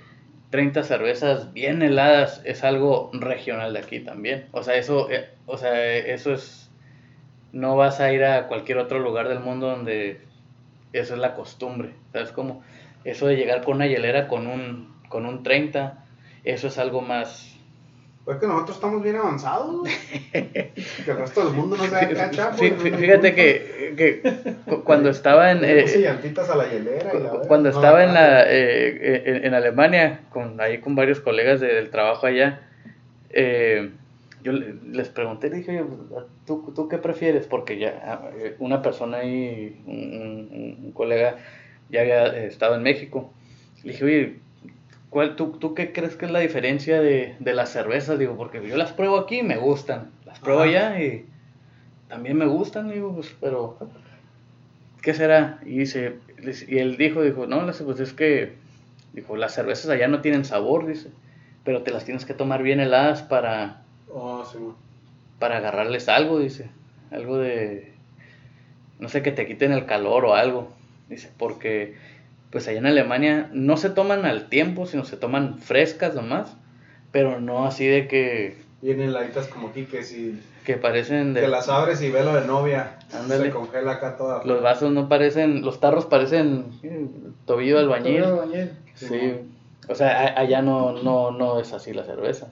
30 0.50 0.82
cervezas 0.82 1.52
bien 1.52 1.82
heladas 1.82 2.40
es 2.44 2.64
algo 2.64 3.10
regional 3.12 3.72
de 3.74 3.78
aquí 3.78 4.00
también. 4.00 4.46
O 4.52 4.62
sea, 4.62 4.74
eso, 4.76 5.10
eh, 5.10 5.28
o 5.46 5.56
sea, 5.56 5.96
eso 5.96 6.32
es... 6.32 6.70
No 7.52 7.76
vas 7.76 8.00
a 8.00 8.10
ir 8.12 8.24
a 8.24 8.48
cualquier 8.48 8.78
otro 8.78 8.98
lugar 8.98 9.28
del 9.28 9.40
mundo 9.40 9.68
donde 9.68 10.20
eso 10.94 11.14
es 11.14 11.20
la 11.20 11.34
costumbre. 11.34 11.94
¿Sabes 12.12 12.32
cómo? 12.32 12.62
Eso 13.04 13.26
de 13.26 13.36
llegar 13.36 13.62
con 13.62 13.76
una 13.76 13.86
hielera 13.86 14.26
con 14.26 14.46
un, 14.46 14.94
con 15.08 15.26
un 15.26 15.42
30, 15.42 16.02
eso 16.44 16.66
es 16.68 16.78
algo 16.78 17.02
más... 17.02 17.50
Pues 18.24 18.38
que 18.38 18.46
nosotros 18.46 18.76
estamos 18.76 19.02
bien 19.02 19.16
avanzados, 19.16 19.80
güey. 19.80 19.92
que 20.32 21.10
el 21.10 21.16
resto 21.16 21.44
del 21.44 21.54
mundo 21.54 21.76
no 21.76 21.84
se 21.84 21.90
da 21.90 22.08
cacha, 22.08 22.50
pues. 22.56 22.72
Fíjate 22.80 23.34
que, 23.34 23.94
que 23.96 24.22
cu- 24.68 24.84
cuando 24.84 25.10
estaba 25.10 25.50
en... 25.50 25.64
Eh, 25.64 25.84
llantitas 25.98 26.48
a 26.48 26.54
la 26.56 26.68
hielera 26.68 27.12
y 27.14 27.18
la. 27.20 27.30
Cuando 27.48 27.70
No 27.70 27.74
estaba 27.76 28.04
en, 28.04 28.14
la, 28.14 28.44
eh, 28.46 29.22
en, 29.26 29.44
en 29.46 29.54
Alemania, 29.54 30.20
con, 30.30 30.60
ahí 30.60 30.78
con 30.78 30.94
varios 30.94 31.18
colegas 31.20 31.58
de- 31.60 31.74
del 31.74 31.90
trabajo 31.90 32.26
allá, 32.28 32.60
eh, 33.30 33.90
yo 34.44 34.52
le- 34.52 34.74
les 34.92 35.08
pregunté, 35.08 35.50
le 35.50 35.56
dije, 35.56 35.80
"Oye, 35.82 35.84
¿tú, 36.46 36.72
¿tú 36.76 36.88
qué 36.88 36.98
prefieres? 36.98 37.46
Porque 37.46 37.78
ya 37.78 38.00
ah, 38.04 38.30
eh, 38.38 38.54
una 38.60 38.82
persona 38.82 39.18
ahí, 39.18 39.82
un, 39.86 39.94
un- 39.96 40.84
un 40.84 40.92
colega, 40.92 41.38
ya 41.90 42.02
había 42.02 42.26
estado 42.44 42.76
en 42.76 42.82
México. 42.84 43.32
Le 43.82 43.92
dije, 43.92 44.04
oye, 44.04 44.36
¿cuál, 45.12 45.36
tú, 45.36 45.58
¿tú 45.58 45.74
qué 45.74 45.92
crees 45.92 46.16
que 46.16 46.24
es 46.24 46.32
la 46.32 46.38
diferencia 46.38 47.00
de, 47.00 47.36
de 47.38 47.52
las 47.52 47.68
cervezas? 47.70 48.18
Digo, 48.18 48.34
porque 48.34 48.66
yo 48.66 48.78
las 48.78 48.92
pruebo 48.92 49.18
aquí 49.18 49.40
y 49.40 49.42
me 49.42 49.58
gustan. 49.58 50.10
Las 50.24 50.40
pruebo 50.40 50.62
Ajá. 50.62 50.68
allá 50.70 51.02
y 51.02 51.26
también 52.08 52.38
me 52.38 52.46
gustan, 52.46 52.90
digo, 52.90 53.14
pues, 53.14 53.36
pero 53.38 53.76
¿qué 55.02 55.12
será? 55.12 55.60
Y 55.66 55.80
dice, 55.80 56.16
y 56.66 56.78
él 56.78 56.96
dijo, 56.96 57.22
dijo, 57.22 57.46
no, 57.46 57.66
pues 57.66 58.00
es 58.00 58.14
que, 58.14 58.54
dijo, 59.12 59.36
las 59.36 59.54
cervezas 59.54 59.90
allá 59.90 60.08
no 60.08 60.22
tienen 60.22 60.46
sabor, 60.46 60.86
dice, 60.86 61.10
pero 61.62 61.82
te 61.82 61.90
las 61.90 62.06
tienes 62.06 62.24
que 62.24 62.32
tomar 62.32 62.62
bien 62.62 62.80
heladas 62.80 63.22
para, 63.22 63.82
Oh, 64.10 64.44
sí, 64.44 64.58
para 65.38 65.58
agarrarles 65.58 66.08
algo, 66.08 66.38
dice, 66.38 66.70
algo 67.10 67.36
de, 67.36 67.92
no 68.98 69.10
sé, 69.10 69.22
que 69.22 69.32
te 69.32 69.46
quiten 69.46 69.72
el 69.72 69.84
calor 69.84 70.24
o 70.24 70.34
algo, 70.34 70.72
dice, 71.10 71.30
porque 71.36 71.96
pues 72.52 72.68
allá 72.68 72.78
en 72.78 72.86
Alemania 72.86 73.48
no 73.52 73.76
se 73.76 73.90
toman 73.90 74.24
al 74.26 74.48
tiempo, 74.48 74.86
sino 74.86 75.04
se 75.04 75.16
toman 75.16 75.58
frescas 75.58 76.14
nomás, 76.14 76.56
pero 77.10 77.40
no 77.40 77.66
así 77.66 77.86
de 77.86 78.06
que, 78.06 78.62
Vienen 78.82 79.08
heladitas 79.10 79.46
como 79.48 79.68
aquí 79.68 79.84
que 79.86 80.02
si 80.04 80.40
que 80.64 80.76
parecen 80.76 81.34
de... 81.34 81.40
que 81.42 81.48
las 81.48 81.68
abres 81.68 82.02
y 82.02 82.10
velo 82.10 82.34
de 82.34 82.46
novia. 82.46 82.98
Ándale. 83.12 83.44
Se 83.46 83.50
congela 83.50 83.92
acá 83.92 84.16
toda. 84.16 84.44
Los 84.44 84.60
vasos 84.62 84.92
no 84.92 85.08
parecen, 85.08 85.62
los 85.62 85.80
tarros 85.80 86.06
parecen 86.06 86.66
eh, 86.82 87.06
tobillo 87.46 87.76
de 87.76 87.82
albañil. 87.82 88.22
Todo 88.22 88.42
albañil. 88.42 88.70
Sí, 88.94 89.34
o 89.88 89.94
sea, 89.94 90.10
a- 90.26 90.40
allá 90.40 90.62
no, 90.62 91.00
no, 91.02 91.30
no 91.30 91.60
es 91.60 91.72
así 91.72 91.92
la 91.92 92.04
cerveza. 92.04 92.48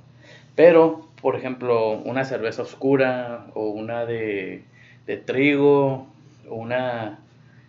Pero, 0.56 1.08
por 1.20 1.36
ejemplo, 1.36 1.90
una 1.92 2.24
cerveza 2.24 2.62
oscura 2.62 3.46
o 3.54 3.68
una 3.68 4.04
de, 4.06 4.64
de 5.06 5.16
trigo 5.16 6.06
o 6.48 6.54
una 6.54 7.18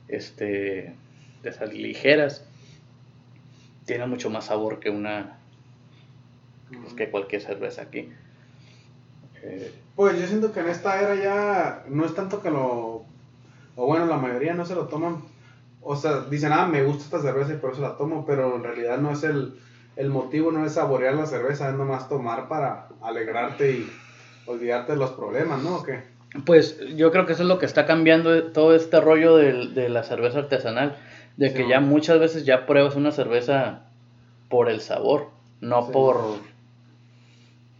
este, 0.07 0.93
de 1.43 1.49
esas 1.49 1.73
ligeras, 1.73 2.43
tiene 3.85 4.05
mucho 4.07 4.29
más 4.29 4.45
sabor 4.45 4.79
que 4.79 4.89
una 4.89 5.37
pues, 6.81 6.93
que 6.93 7.09
cualquier 7.09 7.41
cerveza 7.41 7.81
aquí. 7.83 8.11
Eh, 9.43 9.73
Pues 9.95 10.19
yo 10.19 10.27
siento 10.27 10.51
que 10.53 10.59
en 10.61 10.69
esta 10.69 11.01
era 11.01 11.15
ya 11.15 11.83
no 11.89 12.05
es 12.05 12.13
tanto 12.15 12.41
que 12.41 12.49
lo. 12.51 13.05
O 13.75 13.85
bueno, 13.87 14.05
la 14.05 14.17
mayoría 14.17 14.53
no 14.53 14.65
se 14.65 14.75
lo 14.75 14.87
toman. 14.87 15.17
O 15.81 15.95
sea, 15.95 16.21
dicen, 16.29 16.51
ah, 16.53 16.67
me 16.67 16.83
gusta 16.83 17.03
esta 17.05 17.21
cerveza 17.21 17.53
y 17.53 17.57
por 17.57 17.73
eso 17.73 17.81
la 17.81 17.97
tomo, 17.97 18.23
pero 18.25 18.55
en 18.55 18.63
realidad 18.63 18.99
no 18.99 19.11
es 19.11 19.23
el, 19.23 19.55
el 19.95 20.09
motivo, 20.09 20.51
no 20.51 20.63
es 20.63 20.73
saborear 20.73 21.15
la 21.15 21.25
cerveza, 21.25 21.69
es 21.69 21.75
nomás 21.75 22.07
tomar 22.07 22.47
para 22.47 22.87
alegrarte 23.01 23.71
y 23.71 23.91
olvidarte 24.45 24.91
de 24.91 24.99
los 24.99 25.11
problemas, 25.11 25.63
¿no? 25.63 25.77
¿O 25.77 25.83
qué? 25.83 26.03
Pues 26.45 26.77
yo 26.95 27.11
creo 27.11 27.25
que 27.25 27.33
eso 27.33 27.41
es 27.41 27.49
lo 27.49 27.57
que 27.57 27.65
está 27.65 27.87
cambiando 27.87 28.51
todo 28.51 28.75
este 28.75 29.01
rollo 29.01 29.35
del- 29.37 29.73
de, 29.73 29.89
la 29.89 30.03
cerveza 30.03 30.39
artesanal, 30.39 30.95
de 31.37 31.53
que 31.53 31.61
man. 31.61 31.69
ya 31.69 31.79
muchas 31.79 32.19
veces 32.19 32.45
ya 32.45 32.65
pruebas 32.65 32.95
una 32.95 33.11
cerveza 33.11 33.81
por 34.49 34.69
el 34.69 34.81
sabor, 34.81 35.29
no 35.61 35.85
Sí. 35.85 35.91
por... 35.91 36.51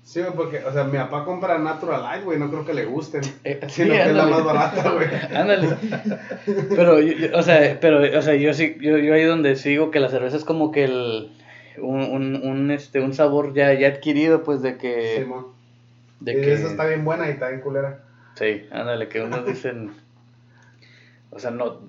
Sí, 0.03 0.20
porque, 0.36 0.58
o 0.65 0.74
sea, 0.74 0.84
mi 0.84 0.98
papá 0.98 1.24
compra 1.24 1.58
Natural 1.58 2.01
Light, 2.01 2.25
güey, 2.25 2.38
no 2.38 2.50
creo 2.50 2.65
que 2.65 2.74
le 2.74 2.84
gusten. 2.86 3.22
Eh, 3.46 3.60
sí, 3.67 3.84
sino 3.84 3.93
que 3.93 4.01
es 4.01 4.13
la 4.13 4.25
más 4.25 4.43
barata, 4.43 4.89
güey. 4.91 5.08
Ándale. 5.36 5.70
Pero, 6.70 7.00
yo- 7.00 7.38
o 7.38 7.41
sea, 7.43 7.77
pero, 7.79 8.01
o 8.17 8.22
sea, 8.22 8.36
yo 8.36 8.53
sí, 8.53 8.75
yo, 8.81 8.98
yo 8.98 9.13
ahí 9.13 9.24
donde 9.24 9.55
sigo 9.55 9.89
que 9.89 10.01
la 10.01 10.10
cerveza 10.10 10.36
es 10.36 10.43
como 10.43 10.72
que 10.72 10.84
el, 10.86 11.31
un, 11.77 12.01
un, 12.01 12.36
un, 12.43 12.72
este, 12.72 13.00
un 13.00 13.13
sabor 13.13 13.53
ya, 13.53 13.74
ya 13.74 13.88
adquirido, 13.88 14.43
pues, 14.43 14.62
de 14.62 14.77
que... 14.77 15.17
Sí, 15.20 15.25
mo. 15.25 15.53
de 16.20 16.34
y 16.34 16.36
que 16.41 16.53
esa 16.55 16.67
está 16.67 16.86
bien 16.88 17.05
buena 17.05 17.27
y 17.27 17.31
está 17.31 17.48
bien 17.50 17.62
culera. 17.62 18.03
Sí, 18.36 18.63
ándale, 18.72 19.08
que 19.08 19.22
unos 19.22 19.46
dicen, 19.46 19.91
o 21.29 21.39
sea, 21.39 21.51
no, 21.51 21.79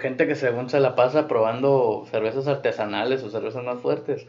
gente 0.00 0.26
que 0.26 0.34
según 0.34 0.68
se 0.68 0.80
la 0.80 0.94
pasa 0.96 1.28
probando 1.28 2.06
cervezas 2.10 2.46
artesanales 2.48 3.22
o 3.22 3.30
cervezas 3.30 3.64
más 3.64 3.78
fuertes, 3.80 4.26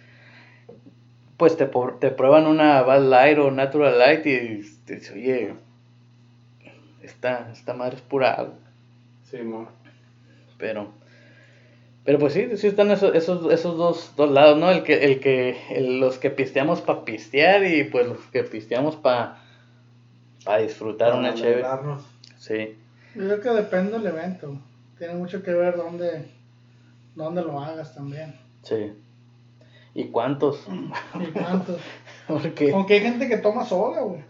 pues 1.37 1.57
te, 1.57 1.69
te 1.99 2.11
prueban 2.11 2.47
una 2.47 2.81
Bad 2.81 3.03
Light 3.03 3.37
o 3.37 3.51
Natural 3.51 3.97
Light 3.99 4.25
y 4.25 4.61
te 4.85 4.95
dice, 4.95 5.13
oye, 5.13 5.53
esta, 7.01 7.49
esta 7.51 7.73
madre 7.73 7.95
es 7.97 8.01
pura 8.01 8.31
agua, 8.31 8.53
Sí, 9.29 9.37
pero, 10.57 10.89
pero 12.05 12.17
pues 12.19 12.33
sí, 12.33 12.55
sí 12.57 12.67
están 12.67 12.89
esos, 12.91 13.13
esos, 13.15 13.51
esos 13.51 13.77
dos, 13.77 14.13
dos 14.15 14.31
lados, 14.31 14.57
¿no? 14.57 14.71
El 14.71 14.83
que, 14.83 15.03
el 15.05 15.19
que, 15.19 15.57
el- 15.71 15.99
los 15.99 16.17
que 16.17 16.29
pisteamos 16.29 16.81
para 16.81 17.03
pistear 17.03 17.65
y 17.65 17.83
pues 17.83 18.07
los 18.07 18.19
que 18.31 18.43
pisteamos 18.43 18.95
para 18.95 19.43
para 20.45 20.59
disfrutar 20.61 21.09
Para 21.09 21.19
una 21.19 21.33
chévere. 21.33 21.65
Sí. 22.37 22.77
Yo 23.15 23.23
creo 23.25 23.41
que 23.41 23.49
depende 23.49 23.91
del 23.91 24.07
evento. 24.07 24.57
Tiene 24.97 25.13
mucho 25.13 25.43
que 25.43 25.53
ver 25.53 25.75
dónde, 25.75 26.25
dónde 27.15 27.41
lo 27.43 27.59
hagas 27.59 27.93
también. 27.93 28.35
Sí. 28.63 28.93
¿Y 29.93 30.05
cuántos? 30.05 30.65
Y 31.19 31.25
cuántos. 31.31 31.81
Porque 32.27 32.71
Aunque 32.71 32.95
hay 32.95 33.01
gente 33.01 33.27
que 33.27 33.37
toma 33.37 33.65
sola, 33.65 34.01
güey. 34.01 34.21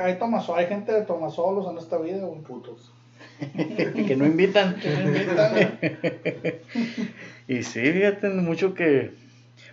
Hay, 0.00 0.18
toma 0.18 0.42
hay 0.56 0.66
gente 0.66 0.92
que 0.92 1.02
toma 1.02 1.30
solos 1.30 1.70
en 1.70 1.78
esta 1.78 1.98
vida, 1.98 2.24
güey. 2.24 2.40
Putos. 2.40 2.92
que 3.38 4.16
no 4.16 4.26
invitan. 4.26 4.76
Que 4.76 4.90
no 4.90 5.08
invitan. 5.08 5.78
Y 7.48 7.62
sí, 7.62 7.80
fíjate 7.80 8.28
mucho 8.28 8.74
que... 8.74 9.14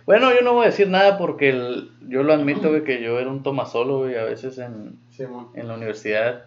Bueno, 0.06 0.32
yo 0.32 0.40
no 0.40 0.54
voy 0.54 0.62
a 0.64 0.70
decir 0.70 0.88
nada 0.88 1.18
porque 1.18 1.50
el- 1.50 1.90
yo 2.08 2.22
lo 2.22 2.32
admito, 2.32 2.70
güey, 2.70 2.84
que 2.84 3.02
yo 3.02 3.18
era 3.20 3.28
un 3.28 3.42
tomasolo, 3.42 3.98
güey, 3.98 4.16
a 4.16 4.24
veces 4.24 4.56
en, 4.58 4.98
Sí, 5.10 5.24
en 5.54 5.68
la 5.68 5.74
universidad. 5.74 6.46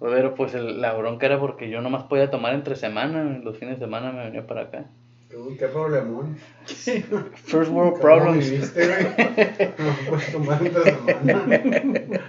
Pero 0.00 0.34
pues 0.34 0.54
el- 0.54 0.80
la 0.80 0.94
bronca 0.94 1.26
era 1.26 1.38
porque 1.38 1.68
yo 1.68 1.80
nomás 1.82 2.04
podía 2.04 2.30
tomar 2.30 2.54
entre 2.54 2.74
semana, 2.76 3.38
los 3.44 3.58
fines 3.58 3.78
de 3.78 3.84
semana 3.84 4.12
me 4.12 4.24
venía 4.24 4.46
para 4.46 4.62
acá. 4.62 4.86
Uy, 5.36 5.56
qué 5.56 5.66
problemón. 5.66 6.36
First 6.66 7.70
world 7.70 7.92
¿Cómo 7.92 8.00
problems. 8.00 8.50
viviste, 8.50 8.86
güey? 8.86 9.68
No 9.78 10.10
puedes 10.10 10.32
tomar 10.32 10.66
entre 10.66 10.84
semana. 10.84 12.20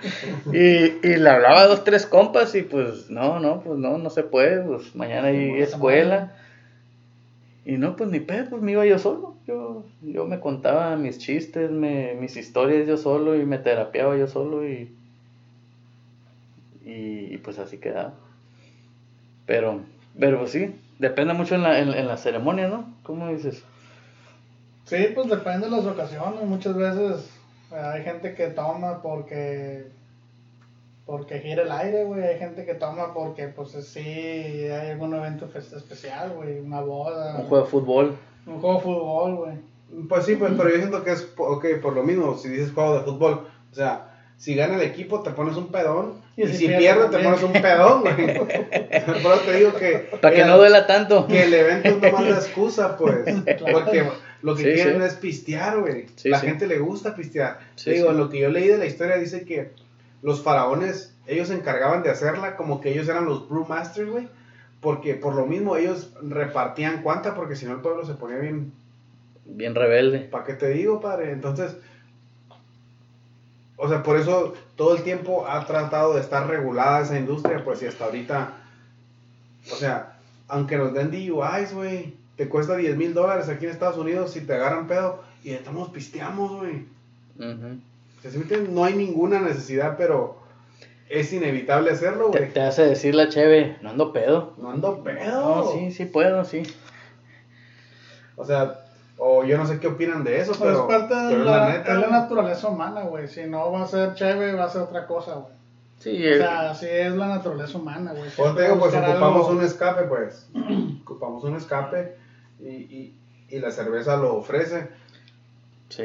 Y, 0.54 1.08
y 1.08 1.16
le 1.18 1.30
hablaba 1.30 1.62
a 1.62 1.68
dos, 1.68 1.84
tres 1.84 2.06
compas 2.06 2.54
y 2.56 2.64
pues 2.64 3.10
no, 3.10 3.40
no, 3.40 3.62
pues 3.62 3.78
no, 3.80 3.98
no 3.98 4.10
se 4.10 4.24
puede, 4.24 4.62
pues 4.64 4.96
mañana 4.96 5.28
hay 5.30 5.62
escuela. 5.62 6.36
Y 7.66 7.74
no, 7.78 7.96
pues 7.96 8.10
ni 8.10 8.20
pedo, 8.20 8.50
pues 8.50 8.62
me 8.62 8.72
iba 8.74 8.86
yo 8.86 8.98
solo. 9.00 9.36
Yo, 9.48 9.86
yo 10.02 10.26
me 10.26 10.40
contaba 10.40 10.96
mis 10.98 11.20
chistes, 11.20 11.70
me, 11.72 12.16
mis 12.20 12.36
historias 12.38 12.88
yo 12.88 12.98
solo 12.98 13.36
y 13.36 13.46
me 13.46 13.58
terapiaba 13.60 14.18
yo 14.18 14.28
solo 14.28 14.68
y, 14.68 14.96
y, 16.86 17.34
y, 17.34 17.38
pues 17.38 17.60
así 17.60 17.78
quedaba. 17.78 18.14
Pero, 19.46 19.82
pero 20.20 20.40
pues 20.40 20.52
sí, 20.52 20.76
depende 21.00 21.34
mucho 21.34 21.56
en 21.56 21.64
la, 21.64 21.80
en, 21.80 21.90
en 21.90 22.08
la 22.08 22.18
ceremonia, 22.18 22.68
¿no? 22.68 22.86
¿Cómo 23.04 23.28
dices? 23.30 23.64
Sí, 24.86 25.08
pues 25.14 25.30
depende 25.30 25.70
de 25.70 25.76
las 25.76 25.86
ocasiones. 25.86 26.42
Muchas 26.44 26.76
veces 26.76 27.30
eh, 27.72 27.76
hay 27.76 28.04
gente 28.04 28.34
que 28.36 28.48
toma 28.48 29.02
porque 29.02 29.86
porque 31.06 31.40
gira 31.40 31.64
el 31.64 31.72
aire, 31.72 32.04
güey. 32.06 32.24
Hay 32.24 32.38
gente 32.40 32.66
que 32.66 32.74
toma 32.76 33.14
porque, 33.14 33.48
pues 33.48 33.72
sí, 33.72 34.00
hay 34.00 34.92
algún 34.92 35.14
evento 35.14 35.50
especial, 35.56 36.32
güey. 36.36 36.60
Una 36.60 36.82
boda. 36.82 37.38
Un 37.38 37.48
juego 37.48 37.66
de 37.66 37.70
fútbol. 37.72 38.18
un 38.46 38.60
juego 38.62 38.76
de 38.78 38.84
fútbol, 38.84 39.36
güey. 39.36 40.08
Pues 40.08 40.26
sí, 40.26 40.36
pues, 40.38 40.54
pero 40.56 40.70
yo 40.70 40.78
siento 40.78 41.04
que 41.04 41.12
es, 41.12 41.22
po- 41.24 41.48
ok, 41.48 41.66
por 41.82 41.94
lo 41.94 42.04
mismo, 42.04 42.38
si 42.38 42.48
dices 42.48 42.72
juego 42.72 42.98
de 43.00 43.04
fútbol, 43.04 43.46
o 43.72 43.76
sea, 43.76 44.08
si 44.38 44.56
gana 44.56 44.76
el 44.76 44.84
equipo 44.84 45.22
te 45.22 45.32
pones 45.32 45.58
un 45.58 45.68
pedón, 45.68 46.14
y, 46.36 46.44
Y 46.44 46.48
si, 46.48 46.58
si 46.58 46.68
pierde 46.68 47.10
te 47.10 47.24
pones 47.24 47.44
un 47.44 47.54
pedón, 47.54 48.02
güey. 48.02 48.38
Por 48.38 48.50
eso 49.34 49.42
te 49.46 49.54
digo 49.58 49.74
que... 49.74 50.10
Para 50.22 50.36
que 50.36 50.46
no 50.46 50.58
duela 50.58 50.88
tanto. 50.88 51.28
Que 51.28 51.44
el 51.44 51.54
evento 51.54 51.90
es 51.90 52.02
nomás 52.02 52.24
la 52.24 52.36
excusa, 52.36 52.98
pues. 52.98 53.26
Porque 53.72 54.06
lo 54.42 54.56
que 54.56 54.64
Sí, 54.64 54.74
quieren 54.74 55.02
sí. 55.02 55.08
es 55.08 55.14
pistear, 55.16 55.80
güey. 55.80 56.06
Sí, 56.16 56.30
la 56.30 56.40
sí. 56.40 56.48
gente 56.48 56.68
le 56.68 56.80
gusta 56.80 57.16
pistear. 57.16 57.60
Sí, 57.76 57.86
Te 57.86 57.92
digo, 57.98 58.12
sí. 58.12 58.18
lo 58.18 58.30
que 58.30 58.40
yo 58.40 58.50
leí 58.50 58.68
de 58.68 58.78
la 58.78 58.86
historia 58.86 59.18
dice 59.18 59.46
que 59.46 59.72
los 60.22 60.42
faraones, 60.42 61.16
ellos 61.28 61.50
se 61.50 61.54
encargaban 61.56 62.04
de 62.04 62.10
hacerla 62.10 62.56
como 62.56 62.82
que 62.82 62.92
ellos 62.92 63.08
eran 63.10 63.26
los 63.26 63.50
brewmasters, 63.50 64.10
güey. 64.10 64.28
Porque 64.80 65.14
por 65.16 65.36
lo 65.36 65.46
mismo 65.46 65.76
ellos 65.78 66.12
repartían 66.24 67.04
cuanta, 67.04 67.36
porque 67.36 67.56
si 67.56 67.66
no 67.66 67.74
el 67.74 67.82
pueblo 67.82 68.06
se 68.06 68.14
ponía 68.14 68.38
bien 68.38 68.72
Bien 69.46 69.76
rebelde. 69.76 70.20
¿Para 70.20 70.46
qué 70.46 70.54
te 70.54 70.70
digo, 70.70 71.02
padre? 71.02 71.32
Entonces, 71.32 71.76
o 73.84 73.90
sea, 73.90 74.04
por 74.04 74.18
eso 74.18 74.54
todo 74.76 74.96
el 74.96 75.02
tiempo 75.02 75.48
ha 75.48 75.66
tratado 75.66 76.14
de 76.14 76.22
estar 76.22 76.48
regulada 76.48 77.02
esa 77.02 77.18
industria, 77.18 77.64
pues 77.64 77.82
y 77.82 77.88
hasta 77.88 78.06
ahorita, 78.06 78.54
o 79.72 79.76
sea, 79.76 80.20
aunque 80.48 80.78
nos 80.78 80.94
den 80.94 81.10
DUIs, 81.10 81.74
güey, 81.74 82.14
te 82.36 82.48
cuesta 82.48 82.76
10 82.78 82.96
mil 82.96 83.16
dólares 83.16 83.50
aquí 83.50 83.66
en 83.66 83.72
Estados 83.72 83.98
Unidos 83.98 84.32
si 84.34 84.42
te 84.42 84.54
agarran 84.54 84.88
pedo 84.88 85.24
y 85.44 85.52
estamos 85.52 85.90
pisteamos, 85.90 86.60
güey. 86.60 86.86
Ujú. 87.40 87.80
O 88.20 88.22
sea, 88.22 88.30
¿sí 88.30 88.38
me 88.38 88.44
entiendes? 88.44 88.70
No 88.70 88.84
hay 88.86 88.94
ninguna 88.94 89.40
necesidad, 89.40 89.96
pero 89.98 90.38
es 91.10 91.34
inevitable 91.34 91.90
hacerlo, 91.90 92.30
Te, 92.30 92.38
güey. 92.38 92.54
te 92.54 92.62
hace 92.62 92.84
decir 92.84 93.16
la 93.16 93.30
cheve, 93.30 93.78
no 93.82 93.90
ando 93.90 94.14
pedo. 94.14 94.54
No 94.58 94.70
ando 94.70 95.04
pedo. 95.04 95.56
No, 95.56 95.72
sí, 95.72 95.92
sí 95.92 96.06
puedo, 96.06 96.46
sí. 96.46 96.62
O 98.36 98.46
sea, 98.46 98.81
o 99.24 99.44
yo 99.44 99.56
no 99.56 99.68
sé 99.68 99.80
qué 99.80 99.86
opinan 99.86 100.24
de 100.24 100.40
eso, 100.40 100.54
Pues 100.54 100.62
pero, 100.72 100.80
es 100.82 100.96
parte 100.96 101.14
de 101.14 101.30
pero 101.30 101.40
es 101.42 101.46
la, 101.46 101.70
neta, 101.70 101.94
es 101.94 102.00
la 102.00 102.08
naturaleza 102.08 102.68
humana, 102.70 103.02
güey. 103.04 103.28
Si 103.28 103.44
no 103.44 103.72
va 103.72 103.84
a 103.84 103.88
ser 103.88 104.16
chévere, 104.16 104.54
va 104.54 104.64
a 104.66 104.70
ser 104.70 104.82
otra 104.82 105.06
cosa, 105.06 105.36
güey. 105.36 105.54
Sí, 106.00 106.10
O 106.10 106.30
eh, 106.32 106.38
sea, 106.40 106.72
así 106.72 106.88
es 106.90 107.14
la 107.14 107.28
naturaleza 107.28 107.78
humana, 107.78 108.14
güey. 108.14 108.32
Pues 108.36 108.56
te 108.56 108.64
digo, 108.64 108.80
pues 108.80 108.96
ocupamos 108.96 109.48
algo- 109.48 109.50
un 109.50 109.64
escape, 109.64 110.04
pues. 110.06 110.50
ocupamos 111.04 111.44
un 111.44 111.56
escape 111.56 112.16
y, 112.60 112.68
y, 112.70 113.16
y 113.50 113.60
la 113.60 113.70
cerveza 113.70 114.18
lo 114.18 114.38
ofrece. 114.38 114.90
Sí. 115.90 116.04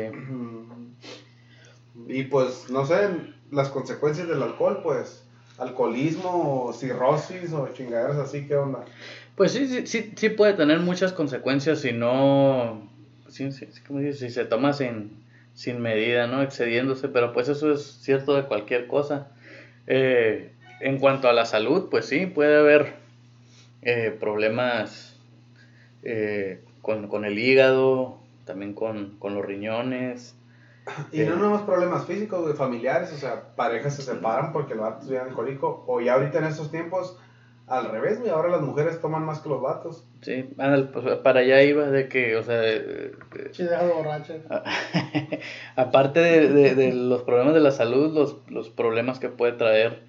Y 2.06 2.24
pues, 2.24 2.68
no 2.68 2.84
sé, 2.84 3.08
las 3.50 3.70
consecuencias 3.70 4.28
del 4.28 4.42
alcohol, 4.42 4.80
pues, 4.82 5.24
alcoholismo, 5.58 6.70
cirrosis 6.74 7.52
o 7.54 7.66
chingaderas 7.72 8.18
así, 8.18 8.46
¿qué 8.46 8.56
onda? 8.56 8.80
Pues 9.36 9.52
sí, 9.52 9.66
sí, 9.68 9.86
sí, 9.86 10.12
sí 10.16 10.28
puede 10.28 10.52
tener 10.52 10.80
muchas 10.80 11.12
consecuencias 11.12 11.80
si 11.80 11.92
no, 11.92 12.86
sí, 13.36 13.70
sí, 13.70 13.80
¿cómo 13.86 14.00
dices? 14.00 14.18
si 14.20 14.30
se 14.30 14.44
toma 14.44 14.72
sin, 14.72 15.24
sin 15.54 15.80
medida, 15.80 16.26
¿no? 16.26 16.42
Excediéndose, 16.42 17.08
pero 17.08 17.32
pues 17.32 17.48
eso 17.48 17.72
es 17.72 17.82
cierto 18.00 18.34
de 18.34 18.44
cualquier 18.44 18.86
cosa. 18.86 19.28
Eh, 19.86 20.52
en 20.80 20.98
cuanto 20.98 21.28
a 21.28 21.32
la 21.32 21.46
salud, 21.46 21.88
pues 21.90 22.06
sí, 22.06 22.26
puede 22.26 22.58
haber 22.58 22.94
eh, 23.82 24.16
problemas 24.18 25.18
eh, 26.02 26.62
con, 26.82 27.08
con 27.08 27.24
el 27.24 27.38
hígado, 27.38 28.18
también 28.44 28.74
con, 28.74 29.16
con 29.18 29.34
los 29.34 29.44
riñones. 29.44 30.34
Y 31.12 31.20
no 31.20 31.36
nomás 31.36 31.62
problemas 31.62 32.06
físicos, 32.06 32.56
familiares, 32.56 33.12
o 33.12 33.16
sea, 33.16 33.54
parejas 33.56 33.96
se 33.96 34.02
separan 34.02 34.52
porque 34.52 34.74
el 34.74 34.80
vato 34.80 35.02
es 35.02 35.10
bien 35.10 35.22
alcohólico, 35.22 35.84
o 35.86 36.00
ya 36.00 36.14
ahorita 36.14 36.38
en 36.38 36.44
estos 36.44 36.70
tiempos, 36.70 37.18
al 37.68 37.90
revés, 37.90 38.18
güey, 38.20 38.30
ahora 38.30 38.48
las 38.50 38.62
mujeres 38.62 39.00
toman 39.00 39.24
más 39.24 39.40
que 39.40 39.48
los 39.48 39.60
vatos. 39.60 40.04
Sí, 40.22 40.48
pues, 40.92 41.16
para 41.18 41.40
allá 41.40 41.62
iba 41.62 41.86
de 41.86 42.08
que, 42.08 42.36
o 42.36 42.42
sea, 42.42 42.62
eh, 42.64 43.12
eh, 43.36 43.48
Sí, 43.52 43.64
deja 43.64 43.84
de 43.84 43.92
borracho. 43.92 44.34
aparte 45.76 46.20
de, 46.20 46.48
de- 46.48 46.74
de 46.74 46.92
los 46.94 47.22
problemas 47.22 47.54
de 47.54 47.60
la 47.60 47.70
salud, 47.72 48.14
los, 48.14 48.38
los 48.50 48.68
problemas 48.70 49.18
que 49.18 49.28
puede 49.28 49.52
traer 49.52 50.00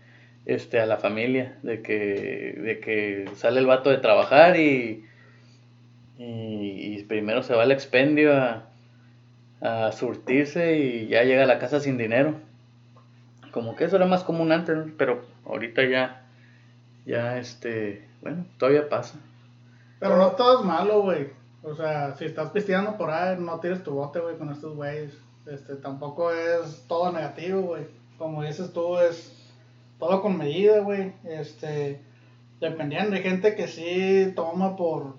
este 0.45 0.79
a 0.79 0.85
la 0.85 0.97
familia, 0.97 1.57
de 1.63 1.81
que, 1.81 2.55
de 2.57 2.79
que 2.79 3.25
sale 3.35 3.59
el 3.59 3.65
vato 3.65 3.89
de 3.89 3.97
trabajar 3.97 4.57
y, 4.57 5.03
y, 6.17 6.95
y 6.99 7.03
primero 7.03 7.43
se 7.43 7.53
va 7.55 7.63
al 7.63 7.71
expendio 7.71 8.33
a, 8.35 8.69
a 9.61 9.91
surtirse 9.91 10.77
y 10.77 11.07
ya 11.07 11.23
llega 11.23 11.43
a 11.43 11.47
la 11.47 11.59
casa 11.59 11.79
sin 11.79 11.97
dinero. 11.97 12.35
Como 13.51 13.75
que 13.75 13.85
eso 13.85 13.95
era 13.95 14.05
más 14.05 14.23
común 14.23 14.51
antes, 14.51 14.75
¿no? 14.77 14.93
pero 14.97 15.25
ahorita 15.45 15.83
ya, 15.85 16.26
ya 17.07 17.37
este, 17.37 18.07
bueno, 18.21 18.45
todavía 18.59 18.89
pasa. 18.89 19.15
Pero 19.99 20.17
no 20.17 20.31
todo 20.31 20.59
es 20.59 20.65
malo, 20.65 21.01
güey. 21.01 21.29
O 21.63 21.73
sea, 21.73 22.15
si 22.15 22.25
estás 22.25 22.51
pisteando 22.51 22.97
por 22.97 23.09
ahí, 23.09 23.37
no 23.39 23.59
tires 23.59 23.83
tu 23.83 23.91
bote, 23.91 24.19
güey, 24.19 24.37
con 24.37 24.51
estos 24.51 24.75
güeyes. 24.75 25.17
Este, 25.45 25.75
tampoco 25.75 26.31
es 26.31 26.85
todo 26.87 27.11
negativo, 27.11 27.61
güey. 27.61 27.87
Como 28.17 28.43
dices 28.43 28.73
tú, 28.73 28.97
es 28.97 29.33
todo 29.97 30.21
con 30.21 30.37
medida, 30.37 30.81
güey. 30.81 31.13
Este, 31.23 32.01
dependiendo, 32.59 33.15
hay 33.15 33.23
gente 33.23 33.55
que 33.55 33.67
sí 33.67 34.33
toma 34.35 34.75
por, 34.75 35.15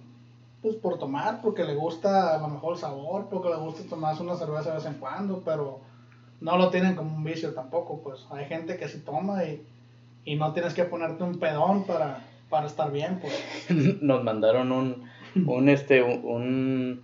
pues 0.63 0.77
por 0.77 0.99
tomar, 0.99 1.41
porque 1.41 1.65
le 1.65 1.75
gusta 1.75 2.35
a 2.35 2.39
lo 2.39 2.49
mejor 2.49 2.75
el 2.75 2.79
sabor, 2.79 3.29
porque 3.31 3.49
le 3.49 3.57
gusta 3.57 3.89
tomarse 3.89 4.23
una 4.23 4.37
cerveza 4.37 4.71
de 4.71 4.77
vez 4.77 4.87
en 4.87 4.95
cuando, 4.95 5.43
pero 5.45 5.81
no 6.41 6.57
lo 6.59 6.71
tienen 6.71 6.95
como 6.95 7.17
un 7.17 7.25
vicio 7.25 7.55
tampoco, 7.55 8.01
pues. 8.03 8.27
Hay 8.31 8.45
gente 8.45 8.77
que 8.77 8.89
sí 8.89 9.01
toma 9.01 9.45
y, 9.45 9.67
y 10.29 10.37
no 10.37 10.53
tienes 10.53 10.75
que 10.75 10.85
ponerte 10.85 11.23
un 11.25 11.39
pedón 11.39 11.85
para, 11.85 12.21
para 12.51 12.67
estar 12.67 12.93
bien, 12.93 13.19
pues. 13.21 13.35
nos 14.03 14.23
mandaron 14.23 14.73
un, 14.73 15.05
un 15.47 15.69
este, 15.69 16.03
un, 16.03 17.03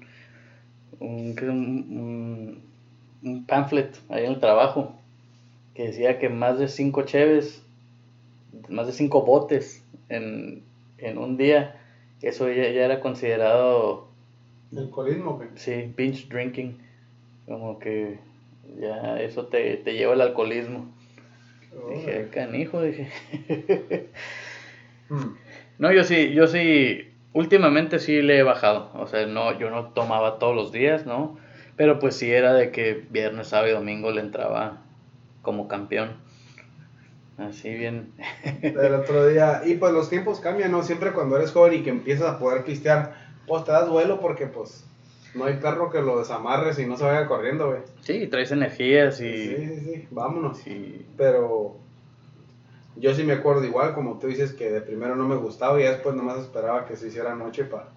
un, 1.00 1.36
un, 1.40 2.62
un- 3.22 3.44
pamphlet 3.46 3.98
ahí 4.10 4.24
en 4.26 4.32
el 4.32 4.40
trabajo 4.40 4.92
que 5.74 5.84
decía 5.88 6.18
que 6.18 6.28
más 6.28 6.58
de 6.58 6.68
cinco 6.68 7.02
cheves, 7.02 7.62
más 8.68 8.86
de 8.86 8.92
cinco 8.92 9.22
botes 9.22 9.82
en, 10.08 10.62
en 10.98 11.18
un 11.18 11.36
día, 11.36 11.76
eso 12.22 12.48
ya, 12.50 12.68
ya 12.70 12.84
era 12.84 13.00
considerado, 13.00 14.06
El 14.72 14.78
alcoholismo, 14.78 15.34
güey. 15.36 15.48
sí, 15.56 15.92
binge 15.96 16.26
drinking, 16.28 16.76
como 17.46 17.78
que 17.78 18.18
ya 18.80 19.20
eso 19.20 19.46
te, 19.46 19.76
te 19.78 19.94
lleva 19.94 20.12
al 20.14 20.20
alcoholismo. 20.20 20.86
Dije, 21.90 22.28
canijo, 22.32 22.82
dije. 22.82 23.08
Mm. 25.10 25.37
No, 25.78 25.92
yo 25.92 26.02
sí, 26.02 26.32
yo 26.32 26.46
sí, 26.46 27.12
últimamente 27.34 27.98
sí 27.98 28.22
le 28.22 28.38
he 28.38 28.42
bajado, 28.42 28.90
o 28.94 29.06
sea, 29.06 29.26
no, 29.26 29.58
yo 29.58 29.68
no 29.68 29.88
tomaba 29.88 30.38
todos 30.38 30.56
los 30.56 30.72
días, 30.72 31.04
¿no? 31.04 31.37
Pero 31.76 31.98
pues 31.98 32.16
sí 32.16 32.32
era 32.32 32.54
de 32.54 32.70
que 32.70 33.04
viernes, 33.10 33.48
sábado 33.48 33.68
y 33.68 33.72
domingo 33.72 34.10
le 34.12 34.22
entraba 34.22 34.82
como 35.42 35.68
campeón. 35.68 36.16
Así 37.37 37.74
bien. 37.74 38.12
El 38.62 38.94
otro 38.94 39.26
día, 39.26 39.62
y 39.66 39.74
pues 39.74 39.92
los 39.92 40.08
tiempos 40.08 40.40
cambian, 40.40 40.70
¿no? 40.70 40.82
Siempre 40.82 41.12
cuando 41.12 41.37
eres 41.37 41.52
joven 41.52 41.74
y 41.74 41.82
que 41.82 41.90
empiezas 41.90 42.30
a 42.30 42.38
poder 42.38 42.64
pistear, 42.64 43.14
pues 43.46 43.64
te 43.64 43.72
das 43.72 43.88
vuelo 43.88 44.20
porque 44.20 44.46
pues 44.46 44.87
no 45.35 45.44
hay 45.44 45.55
perro 45.55 45.90
que 45.90 46.01
lo 46.01 46.18
desamarres 46.18 46.79
y 46.79 46.87
no 46.87 46.97
se 46.97 47.05
vaya 47.05 47.27
corriendo, 47.27 47.68
güey. 47.68 47.81
Sí, 48.01 48.27
traes 48.29 48.53
energías 48.53 49.20
y... 49.20 49.49
sí, 49.49 49.81
sí, 49.81 50.09
vámonos. 50.11 50.59
sí. 50.59 51.07
Pero 51.16 51.77
yo 52.97 53.14
sí 53.14 53.25
me 53.25 53.33
acuerdo 53.33 53.64
igual, 53.64 53.94
como 53.94 54.18
tú 54.18 54.29
dices, 54.29 54.53
que 54.53 54.70
de 54.70 54.81
primero 54.81 55.16
no 55.16 55.27
me 55.27 55.37
gustaba 55.37 55.81
y 55.81 55.85
después 55.85 56.14
nomás 56.14 56.38
esperaba 56.38 56.87
que 56.87 56.97
se 56.97 57.09
hiciera 57.09 57.35
noche 57.35 57.64
para 57.64 57.90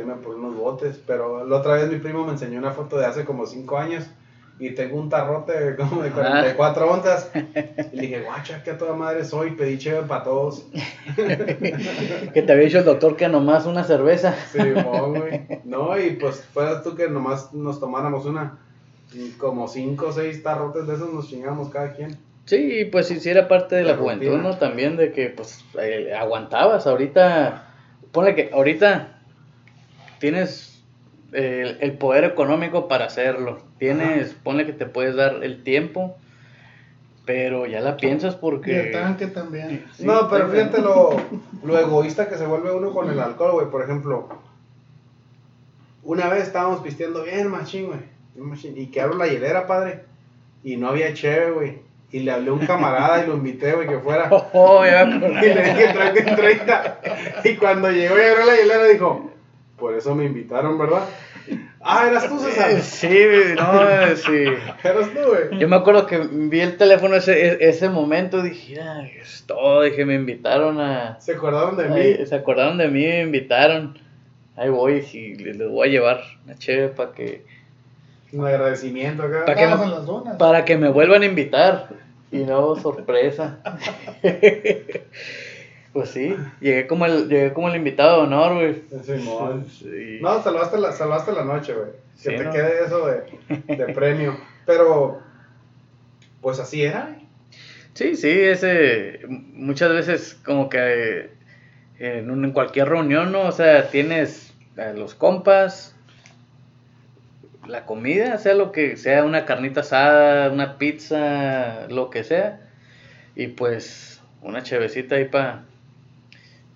irme 0.00 0.14
por 0.14 0.36
unos 0.36 0.56
botes. 0.56 1.00
Pero 1.06 1.46
la 1.46 1.56
otra 1.56 1.74
vez 1.74 1.90
mi 1.90 1.98
primo 1.98 2.24
me 2.24 2.32
enseñó 2.32 2.58
una 2.58 2.72
foto 2.72 2.96
de 2.98 3.06
hace 3.06 3.24
como 3.24 3.46
5 3.46 3.76
años 3.76 4.06
y 4.58 4.70
tengo 4.70 4.98
un 4.98 5.08
tarrote 5.08 5.74
como 5.78 6.02
de 6.02 6.10
44 6.10 6.90
onzas. 6.90 7.30
Y 7.92 8.00
dije, 8.00 8.22
guacha, 8.22 8.62
que 8.62 8.70
a 8.70 8.78
toda 8.78 8.94
madre 8.94 9.24
soy, 9.24 9.52
pedí 9.52 9.78
chévere 9.78 10.06
para 10.06 10.24
todos. 10.24 10.66
Que 12.34 12.42
te 12.42 12.52
había 12.52 12.64
dicho 12.64 12.78
el 12.78 12.84
doctor 12.84 13.16
que 13.16 13.28
nomás 13.28 13.66
una 13.66 13.84
cerveza. 13.84 14.34
Sí, 14.52 14.58
güey. 14.58 15.46
No, 15.64 15.98
y 15.98 16.10
pues 16.10 16.44
fueras 16.52 16.82
tú 16.82 16.96
que 16.96 17.08
nomás 17.08 17.52
nos 17.52 17.78
tomáramos 17.78 18.26
una, 18.26 18.58
y 19.12 19.30
como 19.32 19.68
5 19.68 20.06
o 20.06 20.12
6 20.12 20.42
tarrotes 20.42 20.86
de 20.86 20.94
esos 20.94 21.12
nos 21.12 21.28
chingamos 21.28 21.68
cada 21.70 21.92
quien. 21.92 22.18
Sí, 22.46 22.84
pues 22.90 23.08
sí 23.08 23.28
era 23.28 23.48
parte 23.48 23.76
de 23.76 23.84
la, 23.84 23.92
La 23.92 23.98
juventud. 23.98 24.38
¿no? 24.38 24.56
También 24.58 24.96
de 24.96 25.12
que 25.12 25.30
pues 25.30 25.64
eh, 25.80 26.12
aguantabas. 26.14 26.86
Ahorita, 26.86 27.68
ponle 28.12 28.34
que 28.34 28.50
ahorita 28.52 29.20
tienes 30.18 30.73
eh, 31.34 31.78
el 31.80 31.92
poder 31.98 32.24
económico 32.24 32.88
para 32.88 33.06
hacerlo. 33.06 33.58
Tienes, 33.78 34.34
ponle 34.34 34.66
que 34.66 34.72
te 34.72 34.86
puedes 34.86 35.16
dar 35.16 35.42
el 35.42 35.62
tiempo, 35.62 36.16
pero 37.26 37.66
ya 37.66 37.80
la 37.80 37.96
piensas 37.96 38.34
Y 38.34 38.36
el 38.36 38.40
porque... 38.40 38.90
tanque 38.92 39.26
también. 39.26 39.84
Sí, 39.96 40.04
no, 40.04 40.28
pero 40.28 40.48
fíjate 40.48 40.80
lo, 40.80 41.16
lo 41.64 41.78
egoísta 41.78 42.28
que 42.28 42.36
se 42.36 42.46
vuelve 42.46 42.72
uno 42.72 42.92
con 42.92 43.10
el 43.10 43.18
alcohol, 43.18 43.52
güey. 43.52 43.70
Por 43.70 43.82
ejemplo, 43.82 44.28
una 46.04 46.28
vez 46.28 46.44
estábamos 46.44 46.80
pisteando 46.80 47.24
bien 47.24 47.50
machín, 47.50 47.86
güey. 47.86 48.14
Y 48.76 48.86
que 48.86 49.00
abro 49.00 49.16
la 49.16 49.26
hielera, 49.26 49.66
padre. 49.66 50.04
Y 50.62 50.76
no 50.76 50.88
había 50.88 51.14
cheve, 51.14 51.50
güey. 51.50 51.78
Y 52.10 52.20
le 52.20 52.30
hablé 52.30 52.50
a 52.50 52.52
un 52.52 52.66
camarada 52.66 53.24
y 53.24 53.26
lo 53.26 53.34
invité, 53.34 53.72
güey, 53.72 53.88
que 53.88 53.98
fuera. 53.98 54.30
Oh, 54.52 54.84
ya 54.84 55.04
me 55.04 55.16
acordé. 55.16 55.50
Y 55.50 55.54
le 55.54 55.62
dije, 55.64 55.92
tráete 55.92 56.22
30. 56.22 57.00
Y 57.44 57.56
cuando 57.56 57.90
llegó 57.90 58.16
y 58.16 58.22
abrió 58.22 58.44
la 58.44 58.56
hielera, 58.56 58.84
dijo, 58.84 59.30
por 59.76 59.94
eso 59.94 60.14
me 60.14 60.24
invitaron, 60.24 60.78
¿verdad? 60.78 61.08
Ah, 61.86 62.06
eras 62.08 62.28
tú, 62.28 62.38
César. 62.38 62.80
Sí, 62.80 63.08
no, 63.56 64.16
sí. 64.16 64.44
Eras 64.82 65.10
tú, 65.12 65.18
güey. 65.28 65.58
Yo 65.60 65.68
me 65.68 65.76
acuerdo 65.76 66.06
que 66.06 66.18
vi 66.18 66.60
el 66.60 66.76
teléfono 66.78 67.14
ese, 67.16 67.46
e- 67.46 67.68
ese 67.68 67.90
momento, 67.90 68.40
dije, 68.42 68.80
ah, 68.80 69.02
es 69.20 69.44
todo, 69.46 69.82
dije, 69.82 70.04
me 70.06 70.14
invitaron 70.14 70.80
a... 70.80 71.20
Se 71.20 71.32
acordaron 71.32 71.76
de 71.76 71.84
Ay, 71.84 72.16
mí. 72.20 72.26
se 72.26 72.34
acordaron 72.34 72.78
de 72.78 72.88
mí, 72.88 73.02
me 73.04 73.20
invitaron. 73.22 73.98
Ahí 74.56 74.70
voy 74.70 75.04
y 75.12 75.34
les 75.34 75.68
voy 75.68 75.88
a 75.88 75.90
llevar 75.90 76.22
una 76.46 76.56
chévere 76.56 76.88
para 76.88 77.12
que, 77.12 77.44
Un 78.32 78.46
agradecimiento 78.46 79.24
acá. 79.24 79.44
Pa' 79.44 79.54
que 79.54 79.66
las 79.66 80.06
dunas. 80.06 80.36
para 80.36 80.64
que 80.64 80.78
me 80.78 80.88
vuelvan 80.88 81.22
a 81.22 81.26
invitar. 81.26 81.88
Y 82.32 82.38
no, 82.38 82.76
sorpresa. 82.76 83.58
pues 85.94 86.10
sí, 86.10 86.36
llegué 86.60 86.86
como 86.86 87.06
el, 87.06 87.28
llegué 87.28 87.52
como 87.54 87.68
el 87.70 87.76
invitado 87.76 88.18
de 88.18 88.22
honor, 88.26 88.54
güey. 88.54 88.82
Simón. 89.04 89.66
Sí. 89.70 90.18
No, 90.20 90.42
salvaste 90.42 90.76
la, 90.78 90.92
salvaste 90.92 91.32
la 91.32 91.44
noche, 91.44 91.72
güey. 91.72 91.90
Que 92.22 92.30
Sí, 92.30 92.36
te 92.36 92.44
¿no? 92.44 92.50
quede 92.50 92.84
eso 92.84 93.06
de, 93.06 93.76
de 93.76 93.84
premio. 93.94 94.36
Pero, 94.66 95.20
pues 96.42 96.58
así 96.60 96.82
era. 96.82 97.16
Sí, 97.94 98.16
sí, 98.16 98.28
ese 98.28 99.20
muchas 99.28 99.90
veces 99.92 100.34
como 100.44 100.68
que 100.68 101.30
en, 101.98 102.28
un- 102.30 102.44
en 102.44 102.50
cualquier 102.52 102.88
reunión, 102.88 103.30
¿no? 103.32 103.42
O 103.42 103.52
sea, 103.52 103.88
tienes 103.90 104.52
a 104.76 104.88
los 104.92 105.14
compas, 105.14 105.94
la 107.68 107.86
comida, 107.86 108.36
sea 108.38 108.54
lo 108.54 108.72
que 108.72 108.96
sea, 108.96 109.24
una 109.24 109.44
carnita 109.46 109.80
asada, 109.80 110.50
una 110.50 110.76
pizza, 110.76 111.86
lo 111.88 112.10
que 112.10 112.24
sea, 112.24 112.60
y 113.36 113.46
pues 113.48 114.20
una 114.42 114.62
chevecita 114.62 115.14
ahí 115.16 115.24
para 115.26 115.64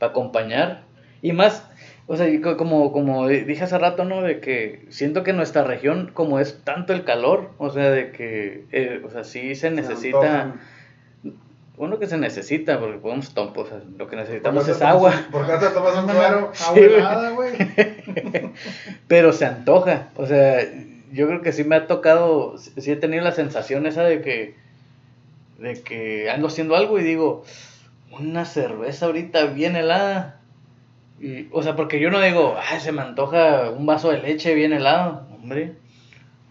acompañar. 0.06 0.82
Y 1.22 1.32
más, 1.32 1.64
o 2.06 2.16
sea, 2.16 2.26
como, 2.56 2.92
como 2.92 3.26
dije 3.28 3.64
hace 3.64 3.78
rato, 3.78 4.04
¿no? 4.04 4.22
De 4.22 4.40
que 4.40 4.87
siento 4.90 5.22
que 5.24 5.32
nuestra 5.32 5.64
región, 5.64 6.11
como 6.14 6.38
es 6.40 6.61
tanto 6.64 6.92
el 6.92 7.04
calor, 7.04 7.50
o 7.58 7.70
sea, 7.70 7.90
de 7.90 8.12
que, 8.12 8.64
eh, 8.72 9.02
o 9.04 9.11
sea, 9.11 9.24
sí 9.24 9.54
se 9.56 9.70
necesita 9.70 10.42
antojan. 10.42 10.61
uno 11.76 11.98
que 11.98 12.06
se 12.06 12.18
necesita, 12.18 12.78
porque 12.80 12.98
podemos 12.98 13.34
tompos, 13.34 13.68
lo 13.96 14.06
que 14.08 14.16
¿Por 14.16 14.24
necesitamos 14.24 14.68
es 14.68 14.78
te 14.78 14.84
agua. 14.84 15.11
tomas- 15.12 15.30
¿Por 15.30 15.46
qué 15.46 15.52
te 15.66 15.72
tomas 15.72 15.96
un 15.96 16.06
güey. 16.76 16.90
Abuelada, 16.90 17.30
güey. 17.30 17.50
Pero 19.08 19.32
se 19.32 19.44
antoja, 19.46 20.08
o 20.16 20.26
sea, 20.26 20.61
yo 21.12 21.26
creo 21.26 21.40
que 21.42 21.52
sí 21.52 21.64
me 21.64 21.76
ha 21.76 21.87
tocado, 21.87 22.56
sí 22.58 22.90
he 22.90 22.96
tenido 22.96 23.22
la 23.24 23.32
sensación 23.32 23.87
esa 23.87 24.02
de 24.04 24.20
que, 24.22 24.54
de 25.58 25.80
que 25.82 26.30
ando 26.30 26.48
haciendo 26.48 26.76
algo 26.76 26.98
y 26.98 27.02
digo, 27.02 27.44
una 28.20 28.44
cerveza 28.44 29.07
ahorita 29.07 29.46
bien 29.46 29.76
helada. 29.76 30.40
Y, 31.20 31.48
o 31.52 31.62
sea, 31.62 31.74
porque 31.76 32.00
yo 32.00 32.11
no 32.11 32.20
digo, 32.20 32.57
ay, 32.70 32.81
se 32.81 32.92
me 32.92 33.02
antoja 33.02 33.70
un 33.70 33.87
vaso 33.87 34.11
de 34.11 34.22
leche 34.22 34.54
bien 34.54 34.72
helado, 34.72 35.26
hombre. 35.35 35.76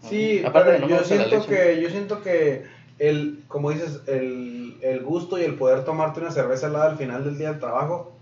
Sí, 0.02 0.42
Aparte 0.44 0.72
pero 0.72 0.74
que 0.76 0.80
no 0.82 0.88
me 0.88 1.00
yo 1.00 1.04
siento 1.04 1.46
que, 1.46 1.80
yo 1.80 1.90
siento 1.90 2.22
que 2.22 2.64
el, 2.98 3.44
como 3.48 3.70
dices, 3.70 4.02
el, 4.06 4.76
el 4.82 5.02
gusto 5.02 5.38
y 5.38 5.42
el 5.42 5.54
poder 5.54 5.84
tomarte 5.84 6.20
una 6.20 6.30
cerveza 6.30 6.68
helada 6.68 6.90
al 6.90 6.98
final 6.98 7.24
del 7.24 7.38
día 7.38 7.50
del 7.50 7.60
trabajo 7.60 8.12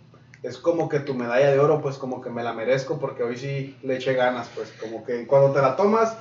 es 0.43 0.59
como 0.59 0.89
que 0.89 1.01
tu 1.01 1.15
medalla 1.15 1.51
de 1.51 1.59
oro, 1.59 1.81
pues 1.81 1.97
como 1.97 2.21
que 2.21 2.31
me 2.31 2.45
la 2.45 2.53
merezco 2.53 2.99
porque 2.99 3.23
hoy 3.23 3.37
sí 3.37 3.77
le 3.83 3.97
eché 3.97 4.15
ganas, 4.15 4.49
pues 4.55 4.73
como 4.81 5.05
que 5.05 5.27
cuando 5.27 5.53
te 5.53 5.61
la 5.61 5.75
tomas, 5.77 6.17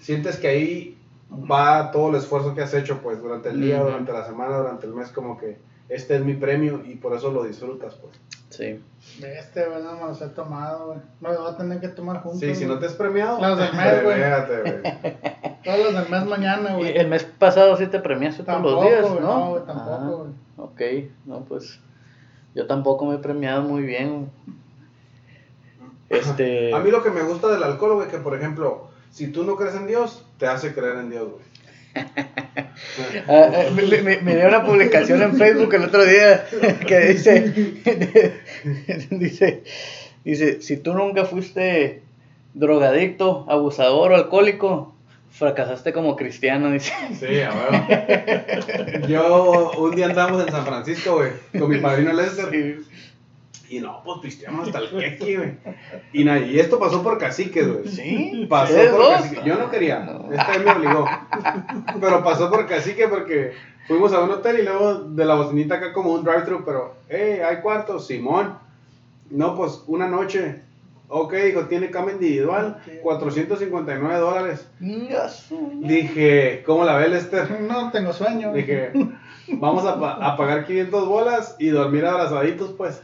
sientes 0.00 0.36
que 0.36 0.48
ahí 0.48 0.98
va 1.30 1.90
todo 1.90 2.10
el 2.10 2.16
esfuerzo 2.16 2.54
que 2.54 2.62
has 2.62 2.74
hecho, 2.74 3.00
pues 3.00 3.22
durante 3.22 3.50
el 3.50 3.60
día, 3.60 3.82
durante 3.82 4.12
la 4.12 4.26
semana, 4.26 4.58
durante 4.58 4.86
el 4.86 4.94
mes, 4.94 5.10
como 5.10 5.38
que 5.38 5.58
este 5.90 6.16
es 6.16 6.24
mi 6.24 6.34
premio 6.34 6.82
y 6.86 6.94
por 6.96 7.14
eso 7.14 7.30
lo 7.30 7.44
disfrutas, 7.44 7.94
pues. 7.96 8.18
Sí. 8.48 8.82
Este, 9.24 9.64
güey, 9.66 9.82
no 9.82 9.92
me 9.94 10.00
los 10.06 10.20
he 10.22 10.28
tomado, 10.28 10.86
güey. 10.88 10.98
Me 11.20 11.28
los 11.28 11.38
voy 11.38 11.52
a 11.52 11.56
tener 11.56 11.80
que 11.80 11.88
tomar 11.88 12.20
juntos. 12.22 12.40
Sí, 12.40 12.54
si 12.54 12.66
no 12.66 12.78
te 12.78 12.86
has 12.86 12.94
premiado, 12.94 13.40
Las 13.40 13.58
del 13.58 13.72
mes, 13.76 14.02
güey. 14.02 14.14
espérate, 14.20 14.62
güey. 14.62 15.56
Todos 15.64 15.78
los 15.92 15.94
del 16.02 16.08
mes 16.10 16.26
mañana, 16.26 16.70
Y 16.72 16.76
güey. 16.78 16.96
el 16.98 17.08
mes 17.08 17.24
pasado 17.24 17.76
sí 17.76 17.86
te 17.86 18.00
premiaste 18.00 18.42
todos 18.42 18.56
Tampoco, 18.56 18.80
los 18.82 18.84
días, 18.90 19.02
güey, 19.08 19.20
¿no? 19.20 19.38
no, 19.38 19.50
güey, 19.50 19.64
tampoco, 19.66 19.90
Ah, 19.92 20.64
güey. 20.66 21.04
ok, 21.06 21.10
no, 21.26 21.40
pues 21.44 21.78
yo 22.54 22.66
tampoco 22.66 23.06
me 23.06 23.16
he 23.16 23.18
premiado 23.18 23.62
muy 23.62 23.82
bien. 23.82 24.30
Este... 26.08 26.74
A 26.74 26.80
mí 26.80 26.90
lo 26.90 27.02
que 27.02 27.10
me 27.10 27.22
gusta 27.22 27.48
del 27.48 27.62
alcohol, 27.62 27.94
güey, 27.96 28.08
que 28.08 28.18
por 28.18 28.34
ejemplo, 28.34 28.88
si 29.10 29.28
tú 29.28 29.44
no 29.44 29.56
crees 29.56 29.74
en 29.76 29.86
Dios, 29.86 30.26
te 30.38 30.46
hace 30.46 30.74
creer 30.74 30.96
en 30.96 31.10
Dios, 31.10 31.28
güey. 31.30 31.44
Ah, 33.28 33.50
ah, 33.52 33.64
me, 33.74 34.20
me- 34.22 34.46
una 34.46 34.64
publicación 34.64 35.22
en 35.22 35.36
Facebook 35.36 35.74
el 35.74 35.84
otro 35.84 36.04
día 36.04 36.44
que 36.86 36.98
dice, 37.00 37.52
dice, 39.10 39.62
dice, 40.24 40.62
si 40.62 40.76
tú 40.76 40.94
nunca 40.94 41.24
fuiste 41.24 42.02
drogadicto, 42.54 43.44
abusador 43.48 44.12
o 44.12 44.16
alcohólico, 44.16 44.94
fracasaste 45.30 45.92
como 45.92 46.16
cristiano, 46.16 46.70
dice. 46.70 46.92
Sí, 47.18 47.40
a 47.40 47.50
ver. 47.50 49.06
Yo, 49.08 49.72
un 49.78 49.94
día 49.94 50.06
andábamos 50.06 50.44
en 50.46 50.52
San 50.52 50.66
Francisco, 50.66 51.16
güey, 51.16 51.30
con 51.58 51.70
mi 51.70 51.78
padrino 51.78 52.12
Lester. 52.12 52.78
Y 53.70 53.78
no, 53.80 54.02
pues 54.04 54.18
pisteamos 54.20 54.66
hasta 54.66 54.80
el 54.80 54.90
queque, 54.90 55.36
güey. 55.36 55.52
Y, 56.12 56.28
y 56.28 56.58
esto 56.58 56.78
pasó 56.80 57.02
por 57.04 57.18
caciques, 57.18 57.72
güey. 57.72 57.86
Sí, 57.88 58.46
Pasó 58.50 58.72
¿ustedes 58.72 58.90
por 58.90 59.08
cacique. 59.10 59.40
Yo 59.44 59.54
no 59.56 59.70
quería. 59.70 60.00
No. 60.00 60.28
Esta 60.32 60.48
vez 60.48 60.64
me 60.64 60.72
obligó. 60.72 61.06
Pero 62.00 62.24
pasó 62.24 62.50
por 62.50 62.66
cacique 62.66 63.06
porque 63.06 63.52
fuimos 63.86 64.12
a 64.12 64.20
un 64.24 64.30
hotel 64.30 64.58
y 64.58 64.62
luego 64.64 64.94
de 64.94 65.24
la 65.24 65.36
bocinita 65.36 65.76
acá 65.76 65.92
como 65.92 66.10
un 66.12 66.24
drive-thru, 66.24 66.64
pero, 66.64 66.94
hey, 67.08 67.38
hay 67.48 67.58
cuartos, 67.62 68.06
Simón. 68.08 68.58
No, 69.30 69.54
pues 69.56 69.84
una 69.86 70.08
noche. 70.08 70.62
Ok, 71.12 71.32
dijo, 71.34 71.62
tiene 71.66 71.90
cama 71.90 72.12
individual, 72.12 72.80
459 73.02 74.18
dólares. 74.18 74.66
Dije, 75.88 76.62
¿cómo 76.66 76.84
la 76.84 76.96
ve 76.96 77.08
Lester? 77.08 77.60
No 77.62 77.90
tengo 77.90 78.12
sueño. 78.12 78.52
Dije, 78.52 78.92
vamos 79.48 79.84
a, 79.86 79.98
pa- 79.98 80.18
a 80.24 80.36
pagar 80.36 80.64
500 80.66 81.06
bolas 81.08 81.56
y 81.58 81.68
dormir 81.68 82.04
abrazaditos, 82.06 82.70
pues. 82.72 83.02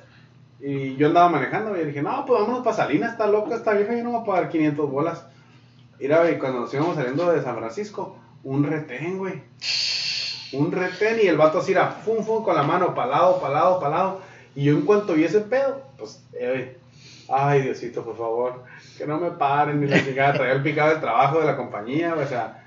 Y 0.60 0.96
yo 0.96 1.08
andaba 1.08 1.28
manejando 1.28 1.76
y 1.76 1.84
dije, 1.84 2.02
no, 2.02 2.24
pues 2.24 2.40
vámonos 2.40 2.64
para 2.64 2.76
Salinas, 2.76 3.12
está 3.12 3.26
loca 3.26 3.54
esta 3.54 3.74
vieja, 3.74 3.94
yo 3.94 4.04
no 4.04 4.12
voy 4.12 4.20
a 4.22 4.24
pagar 4.24 4.48
500 4.48 4.90
bolas. 4.90 5.26
Mira, 5.98 6.22
cuando 6.38 6.60
nos 6.60 6.74
íbamos 6.74 6.96
saliendo 6.96 7.30
de 7.30 7.42
San 7.42 7.56
Francisco, 7.56 8.16
un 8.42 8.64
retén, 8.64 9.18
güey. 9.18 9.42
Un 10.52 10.72
retén 10.72 11.18
y 11.22 11.26
el 11.26 11.36
vato 11.36 11.58
así 11.58 11.72
era, 11.72 11.88
fum, 11.88 12.24
fum, 12.24 12.42
con 12.42 12.54
la 12.54 12.62
mano, 12.62 12.94
palado, 12.94 13.40
palado, 13.40 13.80
palado. 13.80 14.20
Y 14.54 14.64
yo 14.64 14.72
en 14.72 14.82
cuanto 14.82 15.14
vi 15.14 15.24
ese 15.24 15.40
pedo, 15.40 15.82
pues, 15.98 16.22
eh, 16.32 16.78
ay, 17.28 17.62
Diosito, 17.62 18.04
por 18.04 18.16
favor, 18.16 18.64
que 18.96 19.06
no 19.06 19.18
me 19.18 19.32
paren 19.32 19.80
ni 19.80 19.86
la 19.86 20.02
chingada. 20.02 20.34
Traía 20.34 20.52
el 20.52 20.62
picado 20.62 20.90
del 20.90 21.00
trabajo 21.00 21.40
de 21.40 21.46
la 21.46 21.56
compañía, 21.56 22.14
o 22.14 22.26
sea, 22.26 22.65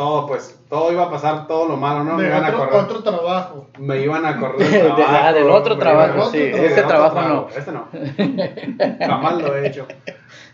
todo, 0.00 0.26
pues, 0.26 0.58
todo 0.70 0.90
iba 0.90 1.02
a 1.04 1.10
pasar, 1.10 1.46
todo 1.46 1.68
lo 1.68 1.76
malo, 1.76 2.04
¿no? 2.04 2.16
Me 2.16 2.24
iban 2.26 2.42
a 2.42 2.48
otro, 2.48 2.58
correr. 2.70 2.74
otro 2.84 3.02
trabajo. 3.02 3.66
Me 3.78 4.00
iban 4.00 4.24
a 4.24 4.38
correr 4.40 4.58
De- 4.70 4.82
de- 4.82 5.04
ah, 5.06 5.30
del 5.30 5.50
otro 5.50 5.76
trabajo, 5.76 6.30
sí, 6.30 6.50
otro 6.54 6.86
trabajo 6.86 7.20
no. 7.20 7.48
Este 7.54 7.70
no. 7.70 7.86
Jamás 8.98 9.42
lo 9.42 9.54
he 9.56 9.66
hecho. 9.66 9.86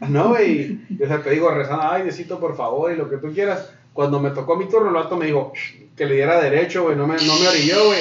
No, 0.09 0.31
güey. 0.31 0.81
O 1.01 1.07
sea, 1.07 1.23
te 1.23 1.31
digo, 1.31 1.49
rezando, 1.53 1.85
ay, 1.89 2.03
Diosito, 2.03 2.41
por 2.41 2.57
favor, 2.57 2.91
y 2.91 2.97
lo 2.97 3.09
que 3.09 3.19
tú 3.19 3.33
quieras. 3.33 3.73
Cuando 3.93 4.19
me 4.19 4.31
tocó 4.31 4.57
mi 4.57 4.69
turno, 4.69 4.89
el 4.89 4.95
vato 4.95 5.17
me 5.17 5.27
dijo 5.27 5.53
que 5.97 6.07
le 6.07 6.17
diera 6.17 6.41
derecho, 6.41 6.83
güey. 6.83 6.97
No 6.97 7.07
me, 7.07 7.15
no 7.15 7.39
me 7.39 7.47
orilló, 7.49 7.87
güey. 7.87 8.01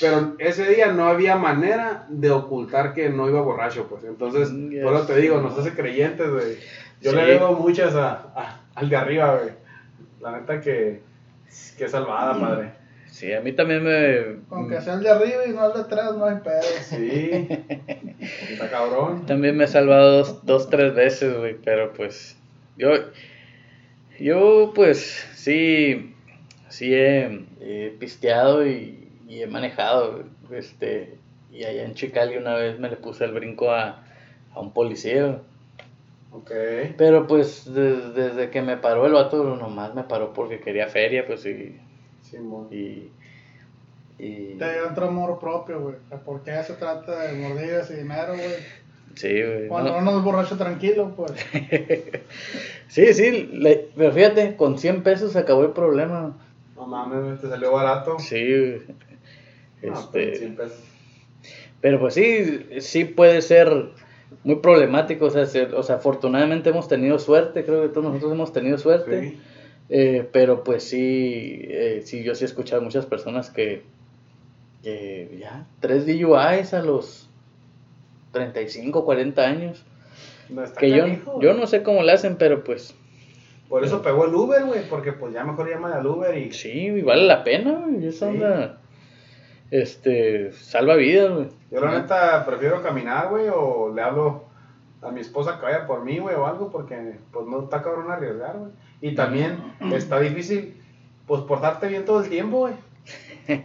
Pero 0.00 0.32
ese 0.38 0.64
día 0.74 0.88
no 0.88 1.06
había 1.06 1.36
manera 1.36 2.04
de 2.08 2.30
ocultar 2.32 2.94
que 2.94 3.10
no 3.10 3.28
iba 3.28 3.40
borracho, 3.42 3.86
pues. 3.88 4.02
Entonces, 4.04 4.50
Mm, 4.50 4.82
por 4.82 4.94
eso 4.94 5.06
te 5.06 5.12
yes. 5.14 5.22
digo, 5.22 5.40
nos 5.40 5.56
hace 5.56 5.72
creyentes, 5.72 6.28
güey. 6.30 6.56
Yo 7.00 7.10
Sí. 7.12 7.16
le 7.16 7.24
debo 7.26 7.52
muchas 7.52 7.94
a, 7.94 8.32
a- 8.34 8.60
al 8.74 8.88
de 8.90 8.96
arriba, 8.96 9.36
güey. 9.36 9.59
La 10.20 10.32
neta 10.32 10.60
que, 10.60 11.00
que 11.78 11.88
salvada, 11.88 12.38
padre. 12.38 12.72
Sí, 13.10 13.32
a 13.32 13.40
mí 13.40 13.52
también 13.52 13.82
me... 13.82 14.36
Aunque 14.50 14.80
sea 14.80 14.94
el 14.94 15.02
de 15.02 15.10
arriba 15.10 15.46
y 15.46 15.50
no 15.50 15.66
el 15.66 15.72
de 15.72 15.80
atrás, 15.80 16.14
no 16.16 16.26
hay 16.26 16.36
pedo. 16.36 16.62
Sí. 16.82 17.48
Está 18.50 18.70
cabrón. 18.70 19.26
También 19.26 19.56
me 19.56 19.64
he 19.64 19.68
salvado 19.68 20.18
dos, 20.18 20.46
dos 20.46 20.70
tres 20.70 20.94
veces, 20.94 21.36
güey, 21.36 21.56
pero 21.64 21.92
pues 21.92 22.36
yo, 22.76 22.90
yo 24.18 24.72
pues 24.74 25.26
sí, 25.34 26.14
sí 26.68 26.94
he, 26.94 27.46
he 27.60 27.96
pisteado 27.98 28.66
y, 28.66 29.08
y 29.28 29.42
he 29.42 29.46
manejado, 29.46 30.24
este, 30.52 31.18
y 31.50 31.64
allá 31.64 31.84
en 31.84 31.94
Chicali 31.94 32.36
una 32.36 32.54
vez 32.54 32.78
me 32.78 32.88
le 32.88 32.96
puse 32.96 33.24
el 33.24 33.32
brinco 33.32 33.72
a, 33.72 34.04
a 34.54 34.60
un 34.60 34.72
policía, 34.72 35.40
Ok. 36.32 36.50
pero 36.96 37.26
pues 37.26 37.72
de- 37.72 38.10
desde 38.12 38.50
que 38.50 38.62
me 38.62 38.76
paró 38.76 39.06
el 39.06 39.12
vato 39.12 39.42
nomás 39.56 39.94
me 39.94 40.04
paró 40.04 40.32
porque 40.32 40.60
quería 40.60 40.86
feria, 40.88 41.26
pues 41.26 41.44
y, 41.44 41.76
Simón. 42.22 42.68
y, 42.70 43.10
y 44.18 44.54
Te 44.58 44.78
entra 44.86 45.08
amor 45.08 45.40
propio, 45.40 45.80
güey. 45.80 45.96
¿Por 46.24 46.42
qué 46.42 46.62
se 46.62 46.74
trata 46.74 47.20
de 47.22 47.32
mordidas 47.38 47.90
y 47.90 47.94
dinero, 47.94 48.34
güey? 48.34 48.80
sí, 49.16 49.42
güey, 49.42 49.66
Cuando 49.68 49.90
no- 49.92 49.98
uno 49.98 50.18
es 50.18 50.24
borracho 50.24 50.56
tranquilo, 50.56 51.12
pues. 51.16 51.32
sí, 52.88 53.12
sí, 53.12 53.48
le- 53.52 53.88
pero 53.96 54.12
fíjate, 54.12 54.56
con 54.56 54.78
100 54.78 55.02
pesos 55.02 55.32
se 55.32 55.38
acabó 55.40 55.62
el 55.64 55.72
problema. 55.72 56.36
No 56.76 56.86
mames, 56.86 57.40
te 57.40 57.48
salió 57.48 57.72
barato. 57.72 58.18
Sí, 58.20 58.76
No, 59.82 59.94
este, 59.94 60.08
pero 60.12 60.36
100 60.36 60.56
pesos. 60.56 60.78
pero 61.80 61.98
pues 62.00 62.14
sí, 62.14 62.66
sí 62.80 63.04
puede 63.04 63.42
ser 63.42 63.88
muy 64.44 64.56
problemático, 64.56 65.26
o 65.26 65.30
sea, 65.30 65.46
se- 65.46 65.64
o 65.74 65.82
sea, 65.82 65.96
afortunadamente 65.96 66.70
hemos 66.70 66.88
tenido 66.88 67.18
suerte, 67.18 67.64
creo 67.64 67.82
que 67.82 67.88
todos 67.88 68.04
nosotros 68.04 68.32
hemos 68.32 68.52
tenido 68.52 68.78
suerte, 68.78 69.30
Sí. 69.30 69.40
eh, 69.90 70.28
pero 70.32 70.64
pues 70.64 70.84
sí, 70.84 71.58
eh, 71.68 72.02
sí, 72.04 72.22
yo 72.22 72.34
sí 72.34 72.44
he 72.44 72.46
escuchado 72.46 72.80
muchas 72.82 73.06
personas 73.06 73.50
que, 73.50 73.82
que 74.82 75.36
ya, 75.38 75.66
tres 75.80 76.06
DUIs 76.06 76.72
a 76.74 76.82
los 76.82 77.28
35, 78.32 79.04
40 79.04 79.42
años, 79.46 79.84
No 80.48 80.62
que 80.78 80.90
yo, 80.90 81.02
canijo, 81.04 81.40
yo 81.40 81.54
no 81.54 81.66
sé 81.66 81.82
cómo 81.82 82.02
le 82.02 82.12
hacen, 82.12 82.36
pero 82.36 82.64
pues 82.64 82.94
Por 83.68 83.84
eso 83.84 84.02
pegó 84.02 84.24
el 84.26 84.34
Uber, 84.34 84.64
güey, 84.64 84.88
porque 84.88 85.12
pues 85.12 85.32
ya 85.32 85.44
mejor 85.44 85.68
llama 85.70 85.94
al 85.94 86.04
Uber 86.06 86.36
y... 86.36 86.52
sí, 86.52 86.70
y 86.86 87.02
vale 87.02 87.24
la 87.24 87.44
pena, 87.44 87.84
güey, 87.86 88.04
esa 88.06 88.28
Sí. 88.30 88.34
onda, 88.36 88.79
este, 89.70 90.52
salva 90.52 90.96
vidas, 90.96 91.32
güey. 91.32 91.48
Yo 91.70 91.80
la 91.80 92.00
neta 92.00 92.44
prefiero 92.44 92.82
caminar, 92.82 93.28
güey, 93.28 93.46
o 93.52 93.92
le 93.94 94.02
hablo 94.02 94.44
a 95.02 95.10
mi 95.10 95.20
esposa 95.20 95.58
que 95.58 95.66
vaya 95.66 95.86
por 95.86 96.04
mí, 96.04 96.18
güey, 96.18 96.34
o 96.34 96.46
algo, 96.46 96.70
porque 96.70 97.16
pues 97.32 97.46
no 97.46 97.64
está 97.64 97.82
cabrón 97.82 98.10
arriesgar, 98.10 98.58
güey. 98.58 98.72
Y 99.00 99.14
también 99.14 99.58
está 99.92 100.20
difícil, 100.20 100.76
pues, 101.26 101.40
portarte 101.42 101.88
bien 101.88 102.04
todo 102.04 102.22
el 102.22 102.28
tiempo, 102.28 102.58
güey. 102.58 102.74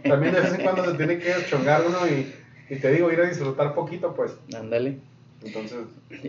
También 0.02 0.34
de 0.34 0.40
vez 0.40 0.54
en 0.54 0.62
cuando 0.62 0.84
se 0.84 0.96
tiene 0.96 1.18
que 1.18 1.32
chongar 1.48 1.82
uno 1.86 1.98
y, 2.08 2.34
y 2.70 2.78
te 2.78 2.90
digo, 2.92 3.12
ir 3.12 3.20
a 3.20 3.28
disfrutar 3.28 3.74
poquito, 3.74 4.14
pues. 4.14 4.36
Ándale. 4.56 4.98
Entonces, 5.44 5.78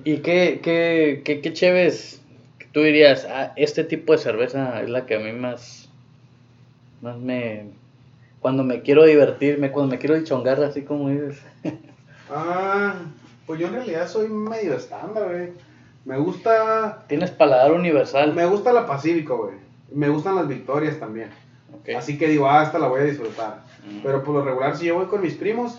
¿Y 0.03 0.17
qué, 0.17 0.59
qué, 0.61 1.21
qué, 1.23 1.41
qué 1.41 1.53
chéves 1.53 2.21
tú 2.77 2.83
dirías, 2.83 3.25
ah, 3.27 3.53
este 3.55 3.83
tipo 3.83 4.13
de 4.13 4.19
cerveza 4.19 4.83
es 4.83 4.89
la 4.89 5.07
que 5.07 5.15
a 5.15 5.19
mí 5.19 5.31
más, 5.31 5.89
más 7.01 7.17
me... 7.17 7.71
Cuando 8.39 8.63
me 8.63 8.81
quiero 8.81 9.03
divertirme, 9.05 9.71
cuando 9.71 9.91
me 9.95 9.99
quiero 9.99 10.23
chongar, 10.23 10.63
así 10.63 10.83
como 10.83 11.09
dices. 11.09 11.41
ah, 12.31 12.95
pues 13.45 13.59
yo 13.59 13.67
en 13.67 13.73
realidad 13.73 14.07
soy 14.07 14.29
medio 14.29 14.73
estándar, 14.73 15.29
güey. 15.29 15.49
Me 16.05 16.17
gusta, 16.17 17.03
Tienes 17.07 17.31
paladar 17.31 17.73
universal. 17.73 18.33
me 18.33 18.45
gusta 18.45 18.71
la 18.71 18.87
Pacífico, 18.87 19.37
güey. 19.37 19.55
Me 19.91 20.07
gustan 20.07 20.35
las 20.35 20.47
victorias 20.47 20.99
también. 20.99 21.29
Ok. 21.73 21.89
Así 21.97 22.17
que 22.17 22.29
digo, 22.29 22.49
ah, 22.49 22.63
esta 22.63 22.79
la 22.79 22.87
voy 22.87 23.01
a 23.01 23.03
disfrutar. 23.03 23.63
Mm. 23.85 23.99
Pero 24.03 24.23
por 24.23 24.35
lo 24.35 24.43
regular, 24.43 24.77
si 24.77 24.85
yo 24.85 24.95
voy 24.95 25.07
con 25.07 25.21
mis 25.21 25.33
primos, 25.33 25.77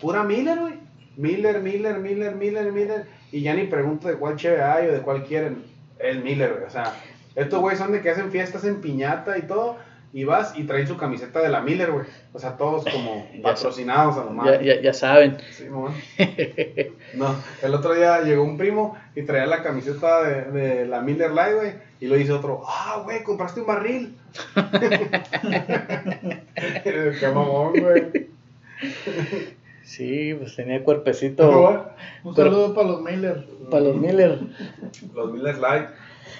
pura 0.00 0.22
Miller, 0.22 0.60
güey. 0.60 0.74
Miller, 1.16 1.60
Miller, 1.60 1.98
Miller, 1.98 2.36
Miller, 2.36 2.72
Miller. 2.72 3.06
Y 3.32 3.42
ya 3.42 3.54
ni 3.54 3.64
pregunto 3.64 4.06
de 4.06 4.14
cuál 4.14 4.36
cheve 4.36 4.62
hay 4.62 4.86
o 4.86 4.92
de 4.92 5.00
cuál 5.00 5.24
quieren. 5.24 5.64
Es 5.98 6.22
Miller, 6.22 6.52
güey. 6.52 6.64
O 6.64 6.70
sea, 6.70 6.94
estos 7.34 7.60
güeyes 7.60 7.80
son 7.80 7.92
de 7.92 8.00
que 8.00 8.10
hacen 8.10 8.30
fiestas 8.30 8.64
en 8.64 8.80
piñata 8.80 9.38
y 9.38 9.42
todo. 9.42 9.76
Y 10.12 10.24
vas 10.24 10.54
y 10.58 10.64
traen 10.64 10.86
su 10.86 10.96
camiseta 10.96 11.40
de 11.42 11.50
la 11.50 11.60
Miller, 11.60 11.90
güey. 11.92 12.06
O 12.32 12.38
sea, 12.38 12.56
todos 12.56 12.84
como 12.90 13.26
patrocinados 13.42 14.16
a 14.16 14.20
lo 14.24 14.30
Ya, 14.30 14.32
más. 14.34 14.60
ya, 14.62 14.80
ya 14.80 14.92
saben. 14.94 15.36
Sí, 15.52 15.64
mon. 15.68 15.92
No, 17.14 17.34
el 17.62 17.74
otro 17.74 17.94
día 17.94 18.20
llegó 18.20 18.42
un 18.42 18.58
primo 18.58 18.96
y 19.16 19.22
traía 19.22 19.46
la 19.46 19.62
camiseta 19.62 20.22
de, 20.22 20.42
de 20.52 20.86
la 20.86 21.00
Miller 21.00 21.30
Light, 21.32 21.54
güey. 21.56 21.72
Y 22.00 22.06
lo 22.06 22.14
dice 22.16 22.32
otro, 22.32 22.62
ah, 22.66 23.00
güey, 23.04 23.22
compraste 23.24 23.60
un 23.60 23.66
barril. 23.66 24.14
Qué 26.84 27.28
mamón, 27.32 27.72
güey. 27.80 28.28
Sí, 29.82 30.34
pues 30.34 30.54
tenía 30.54 30.82
cuerpecito 30.84 31.48
Un 32.24 32.34
Pero- 32.34 32.50
saludo 32.50 32.74
para 32.74 32.88
los 32.88 33.00
Miller. 33.02 33.46
para 33.70 33.84
los 33.84 33.96
Miller. 33.96 34.38
Los 35.14 35.32
Miller 35.32 35.58
Light. 35.58 35.86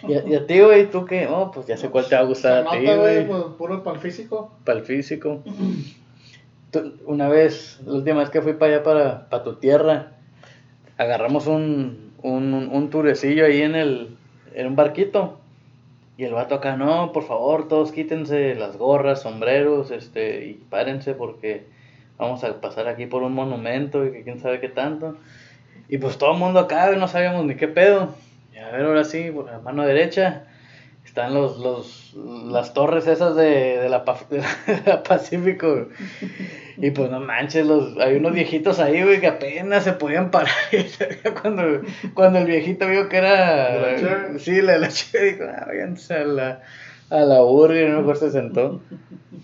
Y 0.07 0.15
a, 0.15 0.25
y 0.27 0.35
a 0.35 0.47
ti, 0.47 0.61
güey, 0.61 0.91
¿tú 0.91 1.05
qué? 1.05 1.27
Oh, 1.27 1.51
pues 1.51 1.67
ya 1.67 1.77
sé 1.77 1.89
cuál 1.91 2.09
te 2.09 2.15
va 2.15 2.21
a 2.23 2.25
gustar 2.25 2.67
a 2.67 2.71
ti, 2.71 2.85
güey, 2.85 3.27
pues, 3.27 3.43
puro 3.57 3.83
para 3.83 3.97
el 3.97 4.03
físico. 4.03 4.53
Para 4.65 4.79
el 4.79 4.85
físico. 4.85 5.43
Tú- 6.71 6.93
una 7.07 7.29
vez, 7.29 7.81
la 7.87 7.95
última 7.95 8.21
vez 8.21 8.31
que 8.31 8.43
fui 8.43 8.53
para 8.53 8.75
allá, 8.75 8.83
para, 8.85 9.29
para 9.29 9.43
tu 9.43 9.55
tierra, 9.57 10.13
agarramos 10.99 11.47
un, 11.47 12.13
un, 12.23 12.53
un, 12.55 12.69
un 12.71 12.91
turecillo 12.91 13.47
ahí 13.47 13.63
en, 13.63 13.75
el, 13.75 14.17
en 14.55 14.67
un 14.67 14.77
barquito. 14.77 15.39
Y 16.19 16.25
el 16.25 16.35
vato 16.35 16.57
acá, 16.57 16.77
no, 16.77 17.13
por 17.13 17.23
favor, 17.25 17.69
todos 17.69 17.93
quítense 17.93 18.55
las 18.57 18.77
gorras, 18.77 19.23
sombreros, 19.23 19.91
este, 19.93 20.47
y 20.47 20.55
párense 20.55 21.15
porque 21.15 21.65
vamos 22.19 22.43
a 22.43 22.61
pasar 22.61 22.89
aquí 22.89 23.07
por 23.07 23.23
un 23.23 23.33
monumento 23.35 24.05
y 24.05 24.11
que 24.11 24.25
quién 24.25 24.41
sabe 24.41 24.59
qué 24.61 24.69
tanto. 24.69 25.17
Y 25.89 25.99
pues 25.99 26.19
todo 26.19 26.33
el 26.33 26.39
mundo 26.39 26.59
acá, 26.59 26.91
no 26.97 27.07
sabíamos 27.09 27.45
ni 27.47 27.55
qué 27.55 27.69
pedo. 27.69 28.15
A 28.69 28.77
ver, 28.77 28.85
ahora 28.87 29.05
sí, 29.05 29.31
por 29.31 29.47
la 29.47 29.59
mano 29.61 29.85
derecha, 29.87 30.45
están 31.05 31.35
los, 31.35 31.59
los, 31.59 32.15
las 32.51 32.75
torres 32.75 33.07
esas 33.07 33.35
de, 33.37 33.79
de, 33.79 33.89
la, 33.89 34.05
de 34.31 34.43
la 34.87 35.03
Pacífico. 35.03 35.69
güey. 35.73 35.87
Y 36.81 36.93
pues 36.93 37.11
no 37.11 37.19
manches, 37.19 37.67
los, 37.67 37.99
hay 37.99 38.15
unos 38.15 38.33
viejitos 38.33 38.79
ahí, 38.79 39.03
güey, 39.03 39.19
que 39.21 39.27
apenas 39.27 39.83
se 39.83 39.95
podían 39.95 40.31
parar. 40.31 40.53
Cuando, 41.43 41.83
cuando 42.15 42.39
el 42.39 42.47
viejito 42.47 42.87
vio 42.87 43.09
que 43.09 43.17
era... 43.17 43.73
¿De 43.97 44.01
la? 44.03 44.39
Sí, 44.39 44.63
la 44.63 44.75
de 44.75 44.79
la 44.79 44.87
cheve, 44.89 45.33
dijo, 45.33 45.45
ah, 45.53 45.65
váyanse 45.67 46.15
a 46.15 46.25
la, 46.25 46.63
a 47.11 47.17
la 47.19 47.41
burger, 47.41 47.83
y 47.83 47.91
a 47.91 47.95
lo 47.95 47.99
mejor 48.03 48.17
se 48.19 48.31
sentó. 48.31 48.81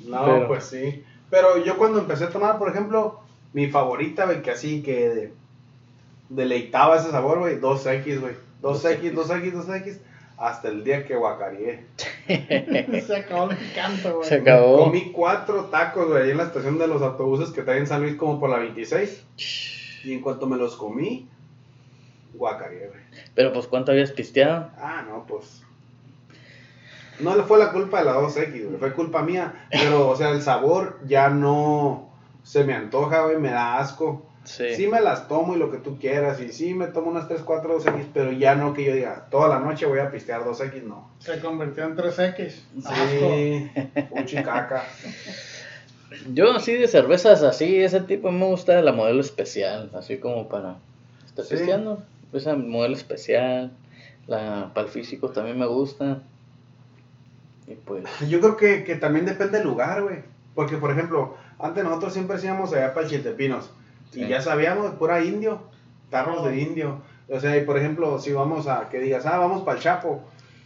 No, 0.07 0.25
Pero- 0.27 0.47
pues 0.47 0.63
sí. 0.63 1.03
Pero 1.29 1.65
yo 1.65 1.77
cuando 1.77 1.99
empecé 1.99 2.23
a 2.23 2.31
tomar, 2.31 2.57
por 2.57 2.69
ejemplo, 2.71 3.19
mi 3.53 3.67
favorita, 3.67 4.27
güey, 4.27 4.41
que 4.41 4.53
así 4.53 4.81
que 4.85 5.09
de- 5.09 5.33
deleitaba 6.29 6.97
ese 6.97 7.11
sabor, 7.11 7.39
güey, 7.41 7.61
2X, 7.61 8.21
güey. 8.21 8.35
2X, 8.63 9.13
2X, 9.13 9.53
2X, 9.53 9.99
hasta 10.37 10.69
el 10.69 10.85
día 10.85 11.05
que 11.07 11.17
guacareé. 11.17 11.87
Se 13.07 13.17
acabó 13.17 13.51
el 13.51 13.59
encanto, 13.59 14.17
güey. 14.17 14.29
Se 14.29 14.37
acabó. 14.37 14.85
Comí 14.85 15.13
cuatro 15.13 15.67
tacos, 15.67 16.09
güey, 16.09 16.25
ahí 16.25 16.31
en 16.31 16.39
la 16.39 16.45
estación 16.45 16.79
de 16.79 16.87
los 16.87 17.03
autobuses 17.03 17.51
que 17.51 17.63
traen 17.63 17.81
en 17.81 17.87
San 17.87 18.03
Luis 18.03 18.17
como 18.17 18.41
por 18.41 18.51
la 18.51 18.59
26. 18.59 19.25
Y 20.05 20.13
en 20.13 20.21
cuanto 20.21 20.47
me 20.47 20.57
los 20.57 20.77
comí, 20.77 21.29
guacareé, 22.35 22.89
güey. 22.89 23.01
Pero 23.35 23.53
pues, 23.53 23.67
¿cuánto 23.67 23.93
habías 23.93 24.13
pisteado? 24.13 24.71
Ah, 24.79 25.05
no, 25.09 25.27
pues. 25.27 25.63
No 27.21 27.37
le 27.37 27.45
fue 27.45 27.59
la 27.59 27.71
culpa 27.71 28.01
de 28.01 28.07
la 28.07 28.17
2X, 28.17 28.67
güey, 28.67 28.79
fue 28.79 28.93
culpa 28.93 29.23
mía. 29.23 29.67
Pero, 29.71 30.09
o 30.09 30.17
sea, 30.17 30.31
el 30.31 30.43
sabor 30.43 30.99
ya 31.07 31.29
no 31.29 32.09
se 32.43 32.65
me 32.65 32.75
antoja, 32.75 33.25
güey, 33.25 33.39
me 33.39 33.51
da 33.51 33.79
asco. 33.79 34.27
Sí. 34.45 34.75
Sí. 34.75 34.87
me 34.87 35.01
las 35.01 35.27
tomo 35.27 35.55
y 35.55 35.59
lo 35.59 35.71
que 35.71 35.79
tú 35.79 35.99
quieras, 35.99 36.41
y 36.41 36.51
sí 36.53 36.75
me 36.75 36.87
tomo 36.89 37.11
unas 37.11 37.29
3, 37.29 37.41
4 37.45 37.79
2X, 37.81 38.07
pero 38.13 38.31
ya 38.33 38.55
no 38.55 38.75
que 38.75 38.85
yo 38.85 38.93
diga, 38.95 39.27
toda 39.31 39.49
la 39.49 39.59
noche 39.59 39.87
voy 39.87 40.01
a 40.01 40.11
pistear 40.11 40.45
2X, 40.45 40.83
no. 40.83 41.11
Se 41.19 41.41
convirtió 41.41 41.85
en 41.85 41.97
3X. 41.97 42.51
Sí, 42.51 43.71
fuchi 44.15 44.37
caca. 44.43 44.85
Yo 46.33 46.53
así 46.53 46.75
de 46.75 46.87
cervezas 46.87 47.43
así, 47.43 47.79
ese 47.83 48.01
tipo 48.01 48.31
me 48.31 48.45
gusta 48.47 48.81
la 48.83 48.93
modelo 48.93 49.21
especial, 49.21 49.91
así 49.95 50.19
como 50.19 50.49
para 50.49 50.77
estar 51.27 51.45
Sí. 51.45 51.57
pisteando. 51.57 52.03
Esa 52.33 52.55
modelo 52.55 52.95
especial, 52.95 53.73
la 54.27 54.71
para 54.75 54.87
el 54.87 54.93
físico 54.93 55.31
también 55.31 55.59
me 55.59 55.67
gusta. 55.67 56.21
Y 57.67 57.75
pues, 57.75 58.05
Yo 58.29 58.41
creo 58.41 58.57
que, 58.57 58.85
que 58.85 58.97
también 58.97 59.25
depende 59.27 59.59
del 59.59 59.67
lugar, 59.67 60.03
güey. 60.03 60.19
Porque, 60.55 60.77
por 60.77 60.91
ejemplo, 60.93 61.37
antes 61.59 61.83
nosotros 61.83 62.13
siempre 62.13 62.37
íbamos 62.43 62.73
allá 62.73 62.93
para 62.95 63.07
el 63.07 63.11
Chiltepinos. 63.13 63.71
Sí. 64.15 64.23
Y 64.23 64.29
ya 64.29 64.41
sabíamos, 64.41 64.93
pura 64.95 65.23
indio, 65.23 65.61
tarros 66.11 66.45
de 66.45 66.59
indio. 66.61 67.03
O 67.29 67.41
sea, 67.41 67.57
y 67.57 67.63
por 67.65 67.77
ejemplo, 67.79 68.19
si 68.19 68.33
vamos 68.33 68.67
a, 68.69 68.89
que 68.89 68.99
digas, 69.01 69.27
ah, 69.27 69.39
vamos 69.39 69.63
para 69.63 69.77
el 69.79 69.83
Chapo, 69.83 70.23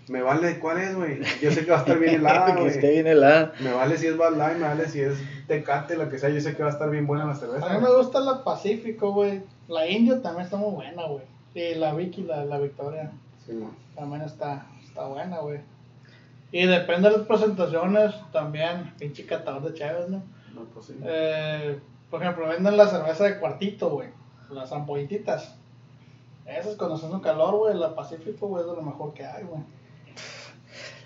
me 0.09 0.23
vale 0.23 0.59
cuál 0.59 0.79
es, 0.79 0.95
güey. 0.97 1.21
Yo 1.43 1.51
sé 1.53 1.65
que 1.65 1.71
va 1.71 1.79
a 1.79 1.81
estar 1.81 1.99
bien 1.99 2.15
helada, 2.17 2.55
que 2.55 2.67
esté 2.67 2.81
güey. 2.81 2.93
bien 2.95 3.07
helada. 3.07 3.53
Me 3.61 3.73
vale 3.73 3.97
si 3.97 4.07
es 4.07 4.17
Bad 4.17 4.37
Light, 4.37 4.57
me 4.59 4.67
vale 4.69 4.89
si 4.89 5.01
es 5.01 5.15
Tecate, 5.47 5.97
lo 5.97 6.09
que 6.09 6.19
sea. 6.19 6.31
Yo 6.31 6.41
sé 6.41 6.57
que 6.57 6.63
va 6.63 6.69
a 6.71 6.73
estar 6.73 6.91
bien 6.91 7.07
buena 7.07 7.25
la 7.27 7.33
A 7.33 7.37
cerveza. 7.37 7.69
mí 7.69 7.81
me 7.81 7.95
gusta 7.95 8.21
la 8.21 8.43
Pacífico, 8.45 9.13
güey. 9.13 9.43
La 9.69 9.87
Indio 9.87 10.21
también 10.21 10.45
está 10.47 10.57
muy 10.57 10.73
buena, 10.75 11.05
güey. 11.07 11.25
Y 11.55 11.75
la 11.75 11.95
Vicky, 11.95 12.23
la, 12.23 12.45
la 12.45 12.59
Victoria, 12.59 13.11
Sí, 13.47 13.53
man. 13.53 13.71
también 13.95 14.23
está, 14.23 14.67
está 14.85 15.07
buena, 15.07 15.39
güey. 15.39 15.61
Y 16.53 16.67
depende 16.67 17.11
de 17.11 17.19
las 17.19 17.27
presentaciones, 17.27 18.15
también, 18.33 18.93
pinche 18.99 19.27
catador 19.27 19.63
de 19.71 19.79
chaves, 19.79 20.09
¿no? 20.09 20.23
No, 20.55 20.63
pues 20.73 20.87
sí. 20.87 20.95
Eh, 21.05 21.79
por 22.11 22.23
ejemplo, 22.23 22.49
venden 22.49 22.77
la 22.77 22.87
cerveza 22.87 23.25
de 23.25 23.39
cuartito, 23.39 23.91
güey. 23.91 24.09
Las 24.51 24.73
ampollititas. 24.73 25.55
Esas 26.47 26.77
cuando 26.77 26.97
haciendo 26.97 27.21
calor, 27.21 27.57
güey, 27.57 27.77
la 27.77 27.95
Pacífico, 27.95 28.49
güey, 28.49 28.65
es 28.65 28.71
de 28.71 28.77
lo 28.77 28.83
mejor 28.83 29.13
que 29.13 29.27
hay, 29.27 29.45
güey. 29.45 29.61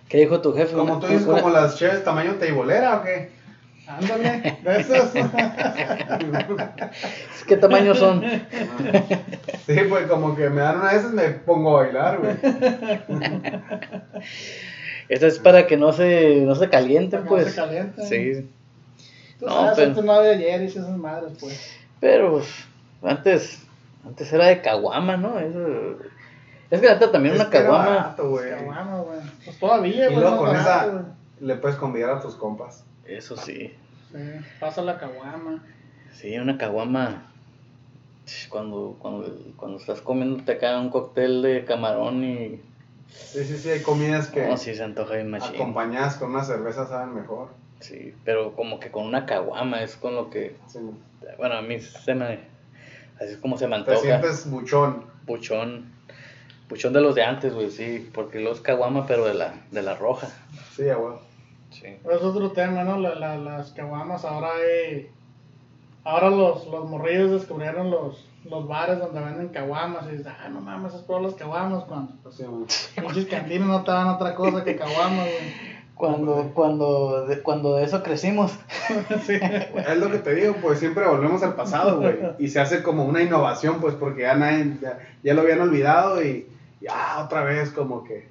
¿Qué 0.08 0.18
dijo 0.18 0.40
tu 0.40 0.54
jefe? 0.54 0.74
Como 0.74 1.00
tú 1.00 1.08
dices, 1.08 1.26
como 1.26 1.50
las 1.50 1.76
cheves 1.76 2.04
tamaño 2.04 2.34
teibolera 2.34 2.98
o 2.98 3.02
qué? 3.02 3.30
Ándale, 3.86 4.58
de 4.62 4.80
esas. 4.80 5.10
¿Qué 7.46 7.56
tamaño 7.56 7.94
son? 7.94 8.22
Sí, 9.66 9.76
pues 9.88 10.08
como 10.08 10.34
que 10.34 10.50
me 10.50 10.60
dan 10.60 10.80
una 10.80 10.90
de 10.90 10.98
esas 10.98 11.12
me 11.12 11.28
pongo 11.30 11.78
a 11.78 11.82
bailar, 11.82 12.18
güey. 12.18 12.34
Esta 15.08 15.26
es 15.28 15.38
para 15.38 15.68
que 15.68 15.76
no 15.76 15.92
se, 15.92 16.40
no 16.40 16.56
se 16.56 16.68
calienten, 16.68 17.20
Para 17.20 17.22
que 17.22 17.30
no 17.30 17.36
pues. 17.42 17.54
se 17.54 17.60
calienten. 17.60 18.06
Sí. 18.06 18.50
Tú 19.42 19.48
No, 19.48 19.54
sabes, 19.54 19.72
pero- 19.74 19.88
antes 19.88 20.04
no 20.04 20.12
había 20.12 20.30
ayer 20.30 20.62
y 20.62 20.66
esas 20.66 20.88
madres, 20.96 21.32
pues. 21.40 21.60
Pero 21.98 22.30
pues, 22.30 22.48
antes, 23.02 23.58
antes 24.06 24.32
era 24.32 24.46
de 24.46 24.62
caguama, 24.62 25.16
¿no? 25.16 25.36
Eso- 25.40 25.96
Es 26.70 26.80
que 26.80 26.86
ahorita 26.88 27.10
también 27.10 27.34
Es 27.34 27.40
una 27.40 27.50
caguama. 27.50 27.86
barato. 27.88 28.30
Pues 29.44 29.58
todavía, 29.58 30.08
Y 30.10 30.14
luego 30.14 30.30
no 30.30 30.36
con 30.36 30.46
barato, 30.46 30.60
esa 30.70 30.86
güey. 30.86 31.04
le 31.40 31.54
puedes 31.56 31.76
convidar 31.76 32.10
a 32.10 32.20
tus 32.20 32.36
compas. 32.36 32.84
Eso 33.04 33.36
sí. 33.36 33.74
Sí, 34.12 34.18
pasa 34.60 34.80
la 34.82 34.96
caguama. 35.00 35.64
Sí, 36.12 36.38
una 36.38 36.56
caguama. 36.56 37.24
Cuando, 38.48 38.94
cuando, 39.00 39.36
cuando 39.56 39.78
estás 39.78 40.00
comiendo 40.00 40.44
te 40.44 40.56
cae 40.56 40.78
un 40.78 40.90
cóctel 40.90 41.42
de 41.42 41.64
camarón 41.64 42.22
y. 42.22 42.60
Sí, 43.08 43.42
sí, 43.44 43.58
sí, 43.58 43.70
hay 43.70 43.82
comidas 43.82 44.28
que 44.28 44.46
No, 44.46 44.56
sí 44.56 44.72
se 44.76 44.84
antoja 44.84 45.14
bien 45.16 45.30
machín. 45.30 45.56
acompañadas 45.56 46.14
con 46.16 46.30
una 46.30 46.44
cerveza 46.44 46.86
saben 46.86 47.12
mejor. 47.14 47.48
Sí, 47.82 48.14
pero 48.24 48.54
como 48.54 48.80
que 48.80 48.90
con 48.90 49.04
una 49.06 49.26
caguama 49.26 49.82
es 49.82 49.96
con 49.96 50.14
lo 50.14 50.30
que. 50.30 50.56
Sí. 50.66 50.78
Bueno, 51.36 51.56
a 51.56 51.62
mí 51.62 51.78
se 51.80 52.14
me. 52.14 52.40
Así 53.16 53.32
es 53.32 53.36
como 53.38 53.56
se 53.58 53.66
me 53.66 53.74
Te 53.76 53.80
antoja. 53.92 54.00
sientes 54.00 54.50
buchón. 54.50 55.04
Puchón. 55.26 55.92
Puchón 56.68 56.92
de 56.92 57.00
los 57.00 57.14
de 57.14 57.22
antes, 57.24 57.52
güey, 57.54 57.70
sí. 57.70 58.10
Porque 58.14 58.40
los 58.40 58.60
caguama, 58.60 59.06
pero 59.06 59.24
de 59.26 59.34
la, 59.34 59.54
de 59.70 59.82
la 59.82 59.94
roja. 59.94 60.28
Sí, 60.74 60.82
huevo. 60.84 61.20
Sí. 61.70 61.86
Es 61.86 62.22
otro 62.22 62.50
tema, 62.52 62.82
¿no? 62.84 62.98
La, 62.98 63.14
la- 63.14 63.36
las 63.36 63.70
caguamas, 63.72 64.24
ahora 64.24 64.48
hay... 64.56 65.10
Ahora 66.04 66.30
los, 66.30 66.66
los 66.66 66.88
morrillos 66.88 67.30
descubrieron 67.30 67.90
los, 67.90 68.26
los 68.44 68.66
bares 68.66 68.98
donde 68.98 69.20
venden 69.20 69.48
caguamas 69.50 70.04
y 70.12 70.16
dicen, 70.16 70.32
ah, 70.44 70.48
no 70.48 70.60
mames, 70.60 70.94
es 70.94 71.02
por 71.02 71.20
las 71.22 71.34
caguamas, 71.34 71.84
cuando 71.84 72.12
Sí, 72.32 72.42
man. 72.44 72.66
pinches 72.96 73.26
cantinas 73.26 73.68
no 73.68 73.84
te 73.84 73.90
dan 73.92 74.08
otra 74.08 74.34
cosa 74.34 74.64
que 74.64 74.74
caguamas, 74.76 75.26
güey. 75.26 75.71
Cuando, 75.94 76.50
cuando, 76.54 77.26
de, 77.26 77.40
cuando 77.42 77.76
de 77.76 77.84
eso 77.84 78.02
crecimos. 78.02 78.52
Sí. 79.26 79.34
Es 79.38 79.96
lo 79.98 80.10
que 80.10 80.18
te 80.18 80.34
digo, 80.34 80.56
pues 80.60 80.78
siempre 80.80 81.06
volvemos 81.06 81.42
al 81.42 81.54
pasado, 81.54 82.00
güey. 82.00 82.16
Y 82.38 82.48
se 82.48 82.60
hace 82.60 82.82
como 82.82 83.04
una 83.04 83.22
innovación, 83.22 83.80
pues 83.80 83.94
porque 83.94 84.22
ya 84.22 84.34
nadie, 84.34 84.76
ya, 84.80 84.98
ya 85.22 85.34
lo 85.34 85.42
habían 85.42 85.60
olvidado 85.60 86.22
y 86.22 86.46
ya 86.80 87.20
otra 87.24 87.44
vez 87.44 87.70
como 87.70 88.02
que, 88.04 88.26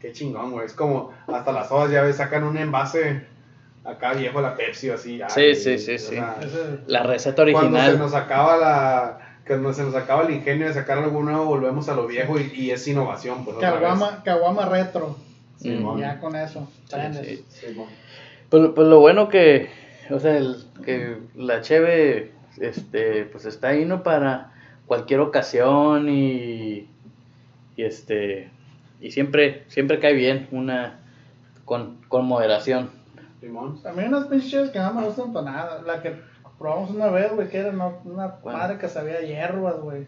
qué 0.00 0.12
chingón, 0.12 0.50
güey. 0.52 0.66
Es 0.66 0.74
como 0.74 1.10
hasta 1.26 1.52
las 1.52 1.68
sodas 1.68 1.90
ya 1.90 2.02
ves, 2.02 2.16
sacan 2.16 2.44
un 2.44 2.56
envase 2.58 3.24
acá 3.84 4.12
viejo, 4.12 4.40
la 4.42 4.54
Pepsi 4.56 4.90
o 4.90 4.94
así. 4.94 5.16
ya, 5.18 5.28
Sí, 5.30 5.40
y- 5.42 5.54
sí, 5.56 5.78
sí, 5.78 5.98
sí. 5.98 6.16
Ese- 6.16 6.80
La 6.86 7.02
receta 7.02 7.42
Cuando 7.50 7.60
se 7.60 7.66
original. 7.84 7.98
nos 7.98 8.14
acaba 8.14 8.56
la... 8.58 9.18
Cuando 9.46 9.72
se 9.72 9.82
nos 9.82 9.94
acaba 9.94 10.22
el 10.24 10.30
ingenio 10.34 10.66
de 10.68 10.74
sacar 10.74 10.98
algo 10.98 11.22
nuevo, 11.22 11.44
volvemos 11.46 11.88
a 11.88 11.94
lo 11.94 12.06
viejo 12.06 12.38
y, 12.38 12.52
y 12.54 12.70
es 12.70 12.86
innovación, 12.86 13.44
pues. 13.44 13.56
Caguama, 13.58 14.22
caguama 14.22 14.66
retro. 14.66 15.16
Sí, 15.60 15.70
Mm. 15.70 15.98
Ya 15.98 16.18
con 16.20 16.34
eso. 16.36 16.68
Prendes. 16.90 17.26
sí. 17.26 17.44
Sí, 17.48 17.66
mon. 17.74 17.86
Pues, 18.48 18.70
pues 18.74 18.88
lo 18.88 19.00
bueno 19.00 19.28
que, 19.28 19.68
o 20.10 20.18
sea, 20.18 20.36
el, 20.36 20.56
que 20.84 21.18
la 21.36 21.60
cheve, 21.60 22.32
este, 22.58 23.24
pues 23.26 23.44
está 23.44 23.68
ahí, 23.68 23.84
¿no? 23.84 24.02
Para 24.02 24.52
cualquier 24.86 25.20
ocasión 25.20 26.08
y, 26.08 26.88
y 27.76 27.82
este, 27.82 28.50
y 29.00 29.10
siempre, 29.12 29.64
siempre 29.68 30.00
cae 30.00 30.14
bien, 30.14 30.48
una, 30.50 30.98
con, 31.64 31.98
con 32.08 32.24
moderación. 32.26 32.90
Simón. 33.40 33.80
A 33.86 33.92
mí 33.92 34.02
unas 34.04 34.26
pinches 34.26 34.70
que 34.70 34.78
no 34.78 34.92
me 34.94 35.04
gustan 35.06 35.32
para 35.32 35.50
nada. 35.50 35.82
La 35.86 36.02
que 36.02 36.14
probamos 36.58 36.90
una 36.90 37.06
vez, 37.08 37.32
güey, 37.32 37.48
que 37.48 37.58
era 37.58 37.72
no- 37.72 38.00
una 38.04 38.32
¿Cuál? 38.32 38.56
madre 38.56 38.78
que 38.78 38.88
sabía 38.88 39.20
hierbas, 39.20 39.78
güey. 39.80 40.06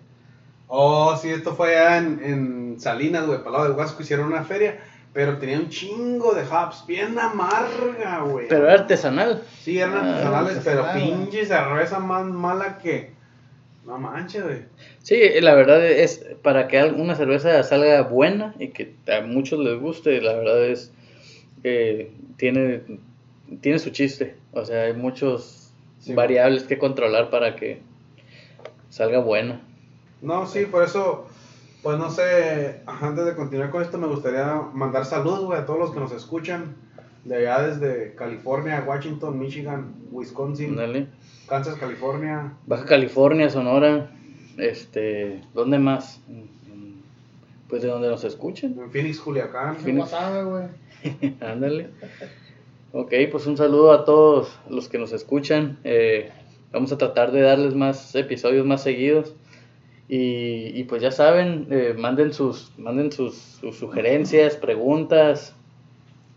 Oh, 0.67 1.17
sí, 1.17 1.29
esto 1.31 1.55
fue 1.55 1.77
allá 1.77 1.99
en, 1.99 2.21
en 2.25 2.81
Salinas, 2.81 3.27
güey, 3.27 3.38
para 3.38 3.49
el 3.51 3.53
lado 3.55 3.69
de 3.69 3.75
Huasco, 3.75 4.03
hicieron 4.03 4.27
una 4.27 4.43
feria, 4.45 4.79
pero 5.12 5.38
tenía 5.38 5.59
un 5.59 5.68
chingo 5.68 6.33
de 6.35 6.42
hops, 6.42 6.85
bien 6.87 7.18
amarga, 7.18 8.20
güey. 8.20 8.48
Pero 8.48 8.64
era 8.64 8.75
artesanal. 8.75 9.42
Sí, 9.61 9.79
eran 9.79 9.94
Ah, 9.96 10.11
artesanales, 10.14 10.61
pero 10.64 10.85
artesanal, 10.85 11.18
pinche 11.18 11.46
cerveza 11.46 11.98
más 11.98 12.25
mala 12.27 12.79
que... 12.79 13.12
No 13.85 13.98
manches, 13.98 14.44
güey. 14.44 14.62
Sí, 15.03 15.20
la 15.40 15.55
verdad 15.55 15.85
es, 15.85 16.25
para 16.42 16.68
que 16.68 16.83
una 16.85 17.16
cerveza 17.16 17.62
salga 17.64 18.03
buena 18.03 18.55
y 18.61 18.68
que 18.68 18.94
a 19.12 19.20
muchos 19.22 19.59
les 19.59 19.79
guste, 19.81 20.20
la 20.20 20.35
verdad 20.35 20.64
es, 20.66 20.92
eh, 21.64 22.12
tiene, 22.37 22.83
tiene 23.61 23.79
su 23.81 23.90
chiste. 23.90 24.37
O 24.53 24.64
sea, 24.64 24.85
hay 24.85 24.92
muchos 24.92 25.59
Sí. 25.98 26.14
variables 26.14 26.64
que 26.64 26.79
controlar 26.79 27.31
para 27.31 27.55
que 27.57 27.81
salga 28.88 29.18
buena. 29.20 29.61
No, 30.20 30.46
sí, 30.46 30.66
por 30.66 30.85
eso, 30.85 31.27
pues 31.83 31.99
no 31.99 32.11
sé, 32.11 32.81
antes 32.87 33.25
de 33.25 33.35
continuar 33.35 33.71
con 33.71 33.83
esto, 33.83 33.99
me 33.99 34.07
gustaría 34.07 34.55
mandar 34.73 35.05
saludos, 35.05 35.45
güey, 35.45 35.59
a 35.59 35.66
todos 35.66 35.79
los 35.81 35.90
que 35.90 36.01
nos 36.01 36.12
escuchan, 36.12 36.77
de 37.25 37.37
allá 37.37 37.62
desde 37.66 38.14
California, 38.14 38.85
Washington, 38.87 39.38
Michigan, 39.38 39.95
Wisconsin, 40.11 40.71
Ándale. 40.71 41.09
Kansas, 41.49 41.77
California, 41.77 42.53
Baja 42.66 42.85
California, 42.85 43.51
Sonora, 43.51 44.11
este, 44.59 45.42
¿dónde 45.55 45.79
más? 45.79 46.21
Pues 47.68 47.83
de 47.83 47.88
donde 47.88 48.09
nos 48.09 48.23
escuchen. 48.25 48.79
en 48.79 48.90
Phoenix, 48.90 49.18
Culiacán. 49.18 49.77
Qué 49.77 50.07
sabe, 50.07 50.45
güey. 50.45 51.35
Ándale. 51.40 51.90
Ok, 52.92 53.12
pues 53.31 53.47
un 53.47 53.57
saludo 53.57 53.92
a 53.92 54.05
todos 54.05 54.59
los 54.68 54.88
que 54.88 54.99
nos 54.99 55.12
escuchan. 55.12 55.79
Eh, 55.83 56.31
vamos 56.71 56.92
a 56.92 56.99
tratar 56.99 57.33
de 57.33 57.40
darles 57.40 57.75
más 57.75 58.14
episodios 58.14 58.66
más 58.66 58.83
seguidos. 58.83 59.35
Y, 60.14 60.79
y 60.79 60.85
pues 60.85 61.01
ya 61.01 61.11
saben, 61.11 61.68
eh, 61.70 61.94
manden, 61.96 62.35
sus, 62.35 62.70
manden 62.77 63.11
sus, 63.12 63.35
sus 63.35 63.77
sugerencias, 63.79 64.59
preguntas, 64.59 65.55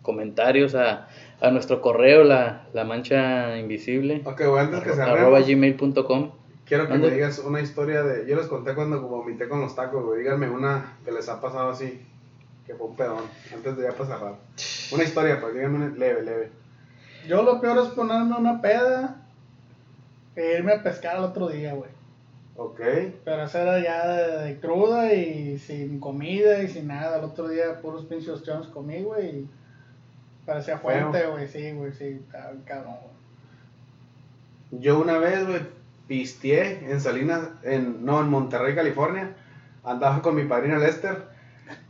comentarios 0.01 0.75
a, 0.75 1.09
a 1.41 1.51
nuestro 1.51 1.81
correo, 1.81 2.23
la, 2.23 2.69
la 2.71 2.85
mancha 2.85 3.57
invisible, 3.57 4.21
Ok, 4.23 4.43
güey, 4.45 4.63
antes 4.63 4.81
que 4.81 4.91
arroba 4.91 5.41
cerremos, 5.43 5.77
gmail.com. 5.77 6.31
quiero 6.65 6.88
que 6.88 6.93
me 6.93 7.09
digas 7.09 7.39
una 7.39 7.59
historia 7.59 8.01
de... 8.03 8.25
Yo 8.25 8.38
les 8.38 8.47
conté 8.47 8.75
cuando 8.75 9.01
vomité 9.01 9.49
con 9.49 9.59
los 9.59 9.75
tacos, 9.75 10.05
güey, 10.05 10.19
díganme 10.19 10.49
una 10.49 10.95
que 11.03 11.11
les 11.11 11.27
ha 11.27 11.41
pasado 11.41 11.71
así, 11.71 11.99
que 12.65 12.75
fue 12.75 12.88
un 12.88 12.95
pedón, 12.95 13.23
antes 13.53 13.75
de 13.75 13.83
ya 13.83 13.91
para 13.91 14.05
cerrar. 14.05 14.35
Una 14.93 15.03
historia, 15.03 15.41
pues, 15.41 15.53
díganme 15.53 15.85
una 15.85 15.97
leve, 15.97 16.21
leve. 16.21 16.49
Yo 17.27 17.43
lo 17.43 17.59
peor 17.59 17.79
es 17.79 17.89
ponerme 17.89 18.38
una 18.38 18.61
peda 18.61 19.21
e 20.38 20.59
irme 20.59 20.71
a 20.71 20.81
pescar 20.81 21.17
al 21.17 21.25
otro 21.25 21.49
día, 21.49 21.73
güey. 21.73 21.94
Ok, 22.57 22.79
Pero 23.25 23.43
esa 23.43 23.61
era 23.63 23.79
ya 23.83 24.07
de, 24.07 24.45
de 24.45 24.59
cruda 24.59 25.13
y 25.13 25.57
sin 25.59 25.99
comida 25.99 26.63
y 26.63 26.69
sin 26.69 26.87
nada. 26.87 27.17
El 27.17 27.25
otro 27.25 27.49
día 27.49 27.81
puros 27.81 28.05
pinches 28.05 28.29
ostiones 28.29 28.67
comí, 28.67 29.01
güey. 29.03 29.39
Y 29.39 29.49
parecía 30.45 30.77
fuente, 30.77 31.25
güey. 31.27 31.47
Sí, 31.49 31.71
güey, 31.71 31.91
sí. 31.91 32.21
Estaba 32.25 32.53
cabrón, 32.65 32.95
güey. 33.01 34.81
Yo 34.81 34.99
una 34.99 35.17
vez, 35.17 35.45
güey, 35.45 35.61
pisteé 36.07 36.89
en 36.89 37.01
Salinas, 37.01 37.49
en, 37.63 38.05
no, 38.05 38.21
en 38.21 38.29
Monterrey, 38.29 38.73
California. 38.73 39.35
Andaba 39.83 40.21
con 40.21 40.35
mi 40.35 40.45
padrino 40.45 40.77
Lester 40.77 41.34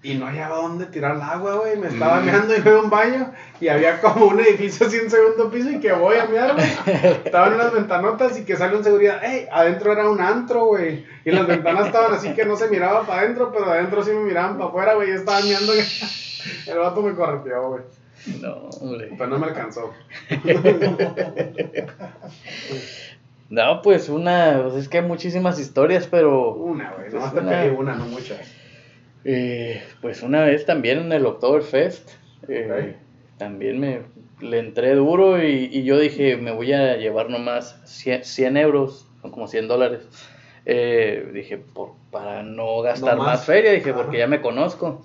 y 0.04 0.14
no 0.16 0.26
hallaba 0.28 0.58
dónde 0.58 0.86
tirar 0.86 1.16
el 1.16 1.22
agua, 1.22 1.56
güey. 1.56 1.78
Me 1.78 1.88
estaba 1.88 2.22
Mm. 2.22 2.26
meando 2.26 2.54
y 2.56 2.68
a 2.70 2.80
un 2.80 2.90
baño 2.90 3.32
y 3.60 3.68
había 3.68 4.00
como 4.02 4.28
un 4.28 4.40
edificio 4.40 4.88
así 4.88 4.98
en 4.98 5.10
segundo 5.10 5.50
piso 5.50 5.70
y 5.72 5.80
que 5.80 5.92
voy 5.94 6.18
a 6.18 6.26
mear, 6.28 6.54
güey. 6.54 6.68
Estaban 7.26 7.54
unas 7.54 7.74
ventanotas 7.74 8.38
y 8.40 8.46
que 8.46 8.56
sale 8.56 8.78
un 8.78 8.84
seguridad. 8.84 9.24
¡Ey! 9.24 9.48
Adentro 9.52 9.92
era 9.92 10.10
un 10.10 10.22
antro, 10.22 10.66
güey. 10.66 11.06
Y 11.26 11.32
las 11.32 11.46
ventanas 11.48 11.88
estaban 11.88 12.14
así 12.14 12.34
que 12.34 12.46
no 12.46 12.56
se 12.56 12.70
miraba 12.70 13.06
para 13.06 13.22
adentro, 13.22 13.52
pero 13.52 13.66
de 13.66 13.72
adentro 13.80 14.04
sí 14.04 14.12
me 14.12 14.22
miraban 14.24 14.58
para 14.58 14.70
afuera, 14.70 14.94
güey. 14.94 15.10
Yo 15.10 15.16
estaba 15.16 15.42
meando. 15.42 15.74
El 16.68 16.78
vato 16.78 17.02
me 17.02 17.14
correteó, 17.16 17.70
güey. 17.70 17.82
No, 18.42 18.70
hombre. 18.82 19.10
Pero 19.18 19.30
no 19.30 19.38
me 19.40 19.48
alcanzó. 19.48 19.94
No, 23.50 23.82
pues 23.84 24.10
una, 24.10 24.60
pues 24.64 24.76
es 24.76 24.90
que 24.90 24.98
hay 25.00 25.04
muchísimas 25.06 25.60
historias, 25.60 26.08
pero 26.08 26.54
Una, 26.54 26.92
güey. 26.92 27.04
Pues 27.04 27.14
Nomás 27.14 27.34
te 27.34 27.40
una. 27.42 27.50
pegué 27.52 27.72
una, 27.72 27.96
no 27.96 28.06
muchas. 28.06 28.40
Eh, 29.28 29.82
pues 30.02 30.22
una 30.22 30.44
vez 30.44 30.66
también 30.66 31.00
en 31.00 31.12
el 31.12 31.26
Oktoberfest, 31.26 32.10
eh, 32.48 32.96
también 33.38 33.80
me 33.80 34.02
le 34.40 34.60
entré 34.60 34.94
duro 34.94 35.44
y, 35.44 35.70
y 35.72 35.84
yo 35.84 35.98
dije, 35.98 36.38
me 36.38 36.52
voy 36.52 36.72
a 36.74 36.96
llevar 36.98 37.30
nomás 37.30 37.82
100, 37.86 38.24
100 38.24 38.56
euros, 38.58 39.08
son 39.22 39.32
como 39.32 39.48
100 39.48 39.68
dólares. 39.68 40.08
Eh, 40.68 41.32
dije, 41.34 41.58
por, 41.58 41.94
para 42.12 42.44
no 42.44 42.82
gastar 42.82 43.18
No 43.18 43.24
más. 43.24 43.40
más. 43.40 43.46
feria, 43.46 43.72
dije, 43.72 43.90
Ajá. 43.92 44.02
porque 44.04 44.20
ya 44.20 44.28
me 44.28 44.42
conozco. 44.42 45.02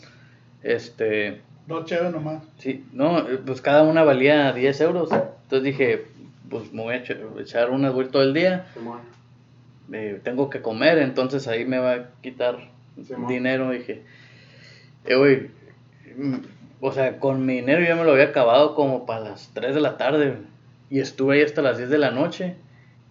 Este, 0.62 1.40
Dos 1.66 1.86
chéves 1.86 2.12
nomás. 2.12 2.42
sí, 2.58 2.84
no, 2.92 3.20
eh, 3.20 3.38
pues 3.44 3.60
cada 3.62 3.82
una 3.84 4.02
valía 4.04 4.52
10 4.52 4.80
euros. 4.82 5.10
Entonces 5.12 5.62
dije, 5.62 6.04
pues 6.50 6.72
me 6.72 6.82
voy 6.82 6.94
a 6.94 6.98
echa- 7.04 7.16
echar 7.40 7.70
unas 7.70 7.94
vueltas 7.94 8.12
todo 8.12 8.22
el 8.22 8.34
día 8.34 8.66
eh, 9.92 10.20
tengo 10.22 10.50
que 10.50 10.60
comer, 10.62 10.98
entonces 10.98 11.48
ahí 11.48 11.64
me 11.64 11.78
va 11.78 11.92
a 11.94 12.08
quitar 12.22 12.58
Simón. 13.04 13.28
dinero. 13.28 13.70
Dije, 13.70 14.02
eh, 15.06 15.14
güey, 15.14 15.50
mm, 16.16 16.36
o 16.80 16.92
sea, 16.92 17.18
con 17.18 17.44
mi 17.44 17.54
dinero 17.54 17.82
ya 17.82 17.94
me 17.96 18.04
lo 18.04 18.12
había 18.12 18.24
acabado 18.24 18.74
como 18.74 19.06
para 19.06 19.20
las 19.20 19.50
3 19.54 19.74
de 19.74 19.80
la 19.80 19.96
tarde 19.96 20.36
y 20.88 21.00
estuve 21.00 21.36
ahí 21.36 21.42
hasta 21.42 21.62
las 21.62 21.78
10 21.78 21.90
de 21.90 21.98
la 21.98 22.10
noche. 22.10 22.56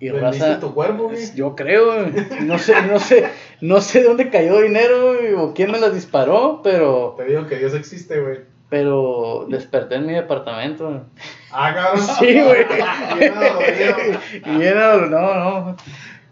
Y 0.02 0.10
¿Vendiste 0.10 0.45
raza, 0.45 0.60
tu 0.62 0.73
cuerpo, 0.73 1.10
güey? 1.10 1.36
yo 1.36 1.56
creo, 1.58 2.06
no 2.41 2.58
sé, 2.58 2.73
no 2.84 2.99
sé, 2.99 3.25
no 3.60 3.82
sé 3.82 3.99
de 3.99 4.06
dónde 4.08 4.30
cayó 4.30 4.62
dinero 4.62 5.15
güey, 5.15 5.34
o 5.34 5.54
quién 5.54 5.71
me 5.71 5.80
las 5.80 5.93
disparó, 5.93 6.62
pero, 6.63 7.15
Te 7.17 7.25
digo 7.25 7.47
que 7.47 7.58
Dios 7.58 7.73
existe, 7.73 8.21
güey. 8.21 8.38
pero 8.69 9.45
desperté 9.49 9.95
en 9.95 10.06
mi 10.06 10.13
departamento. 10.13 11.06
Ah, 11.52 11.73
cabrón. 11.73 12.06
Sí, 12.17 12.39
güey. 12.41 12.65
Era, 14.62 14.95
no, 14.97 15.36
no, 15.36 15.75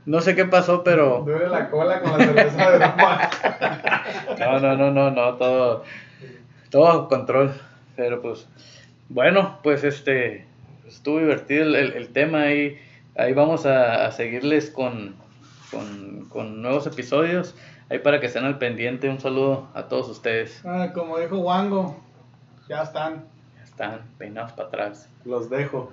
no 0.08 0.22
sé 0.22 0.34
qué 0.36 0.46
pasó, 0.46 0.84
pero... 0.84 1.22
Duele 1.26 1.48
la 1.50 1.70
cola 1.70 2.02
con 2.02 2.18
la 2.18 2.26
cerveza 2.26 2.72
de 2.72 2.80
Roma. 2.80 3.30
No, 4.40 4.60
no, 4.60 4.76
no, 4.76 4.92
no, 4.92 5.12
no, 5.12 5.34
todo, 5.36 5.84
todo 6.72 6.84
bajo 6.84 7.08
control. 7.08 7.54
Pero 7.96 8.22
pues, 8.22 8.48
bueno, 9.10 9.60
pues 9.64 9.84
este, 9.84 10.46
estuvo 10.88 11.20
divertido 11.20 11.64
el, 11.64 11.76
el- 11.76 11.94
el 11.94 12.10
tema 12.10 12.42
ahí. 12.44 12.78
Ahí 13.18 13.34
vamos 13.34 13.66
a, 13.66 14.06
a 14.06 14.12
seguirles 14.12 14.70
con, 14.70 15.16
con, 15.72 16.26
con 16.30 16.62
nuevos 16.62 16.86
episodios. 16.88 17.56
Ahí 17.90 18.00
para 18.00 18.20
que 18.20 18.28
estén 18.28 18.46
al 18.46 18.58
pendiente. 18.60 19.10
Un 19.10 19.20
saludo 19.20 19.68
a 19.74 19.84
todos 19.84 20.10
ustedes. 20.10 20.62
Ah, 20.66 20.92
como 20.94 21.18
dijo 21.20 21.38
Wango, 21.40 21.98
ya 22.70 22.84
están. 22.84 23.24
Ya 23.58 23.64
están 23.64 24.02
peinados 24.18 24.52
para 24.54 24.68
atrás. 24.68 25.10
Los 25.26 25.50
dejo. 25.50 25.92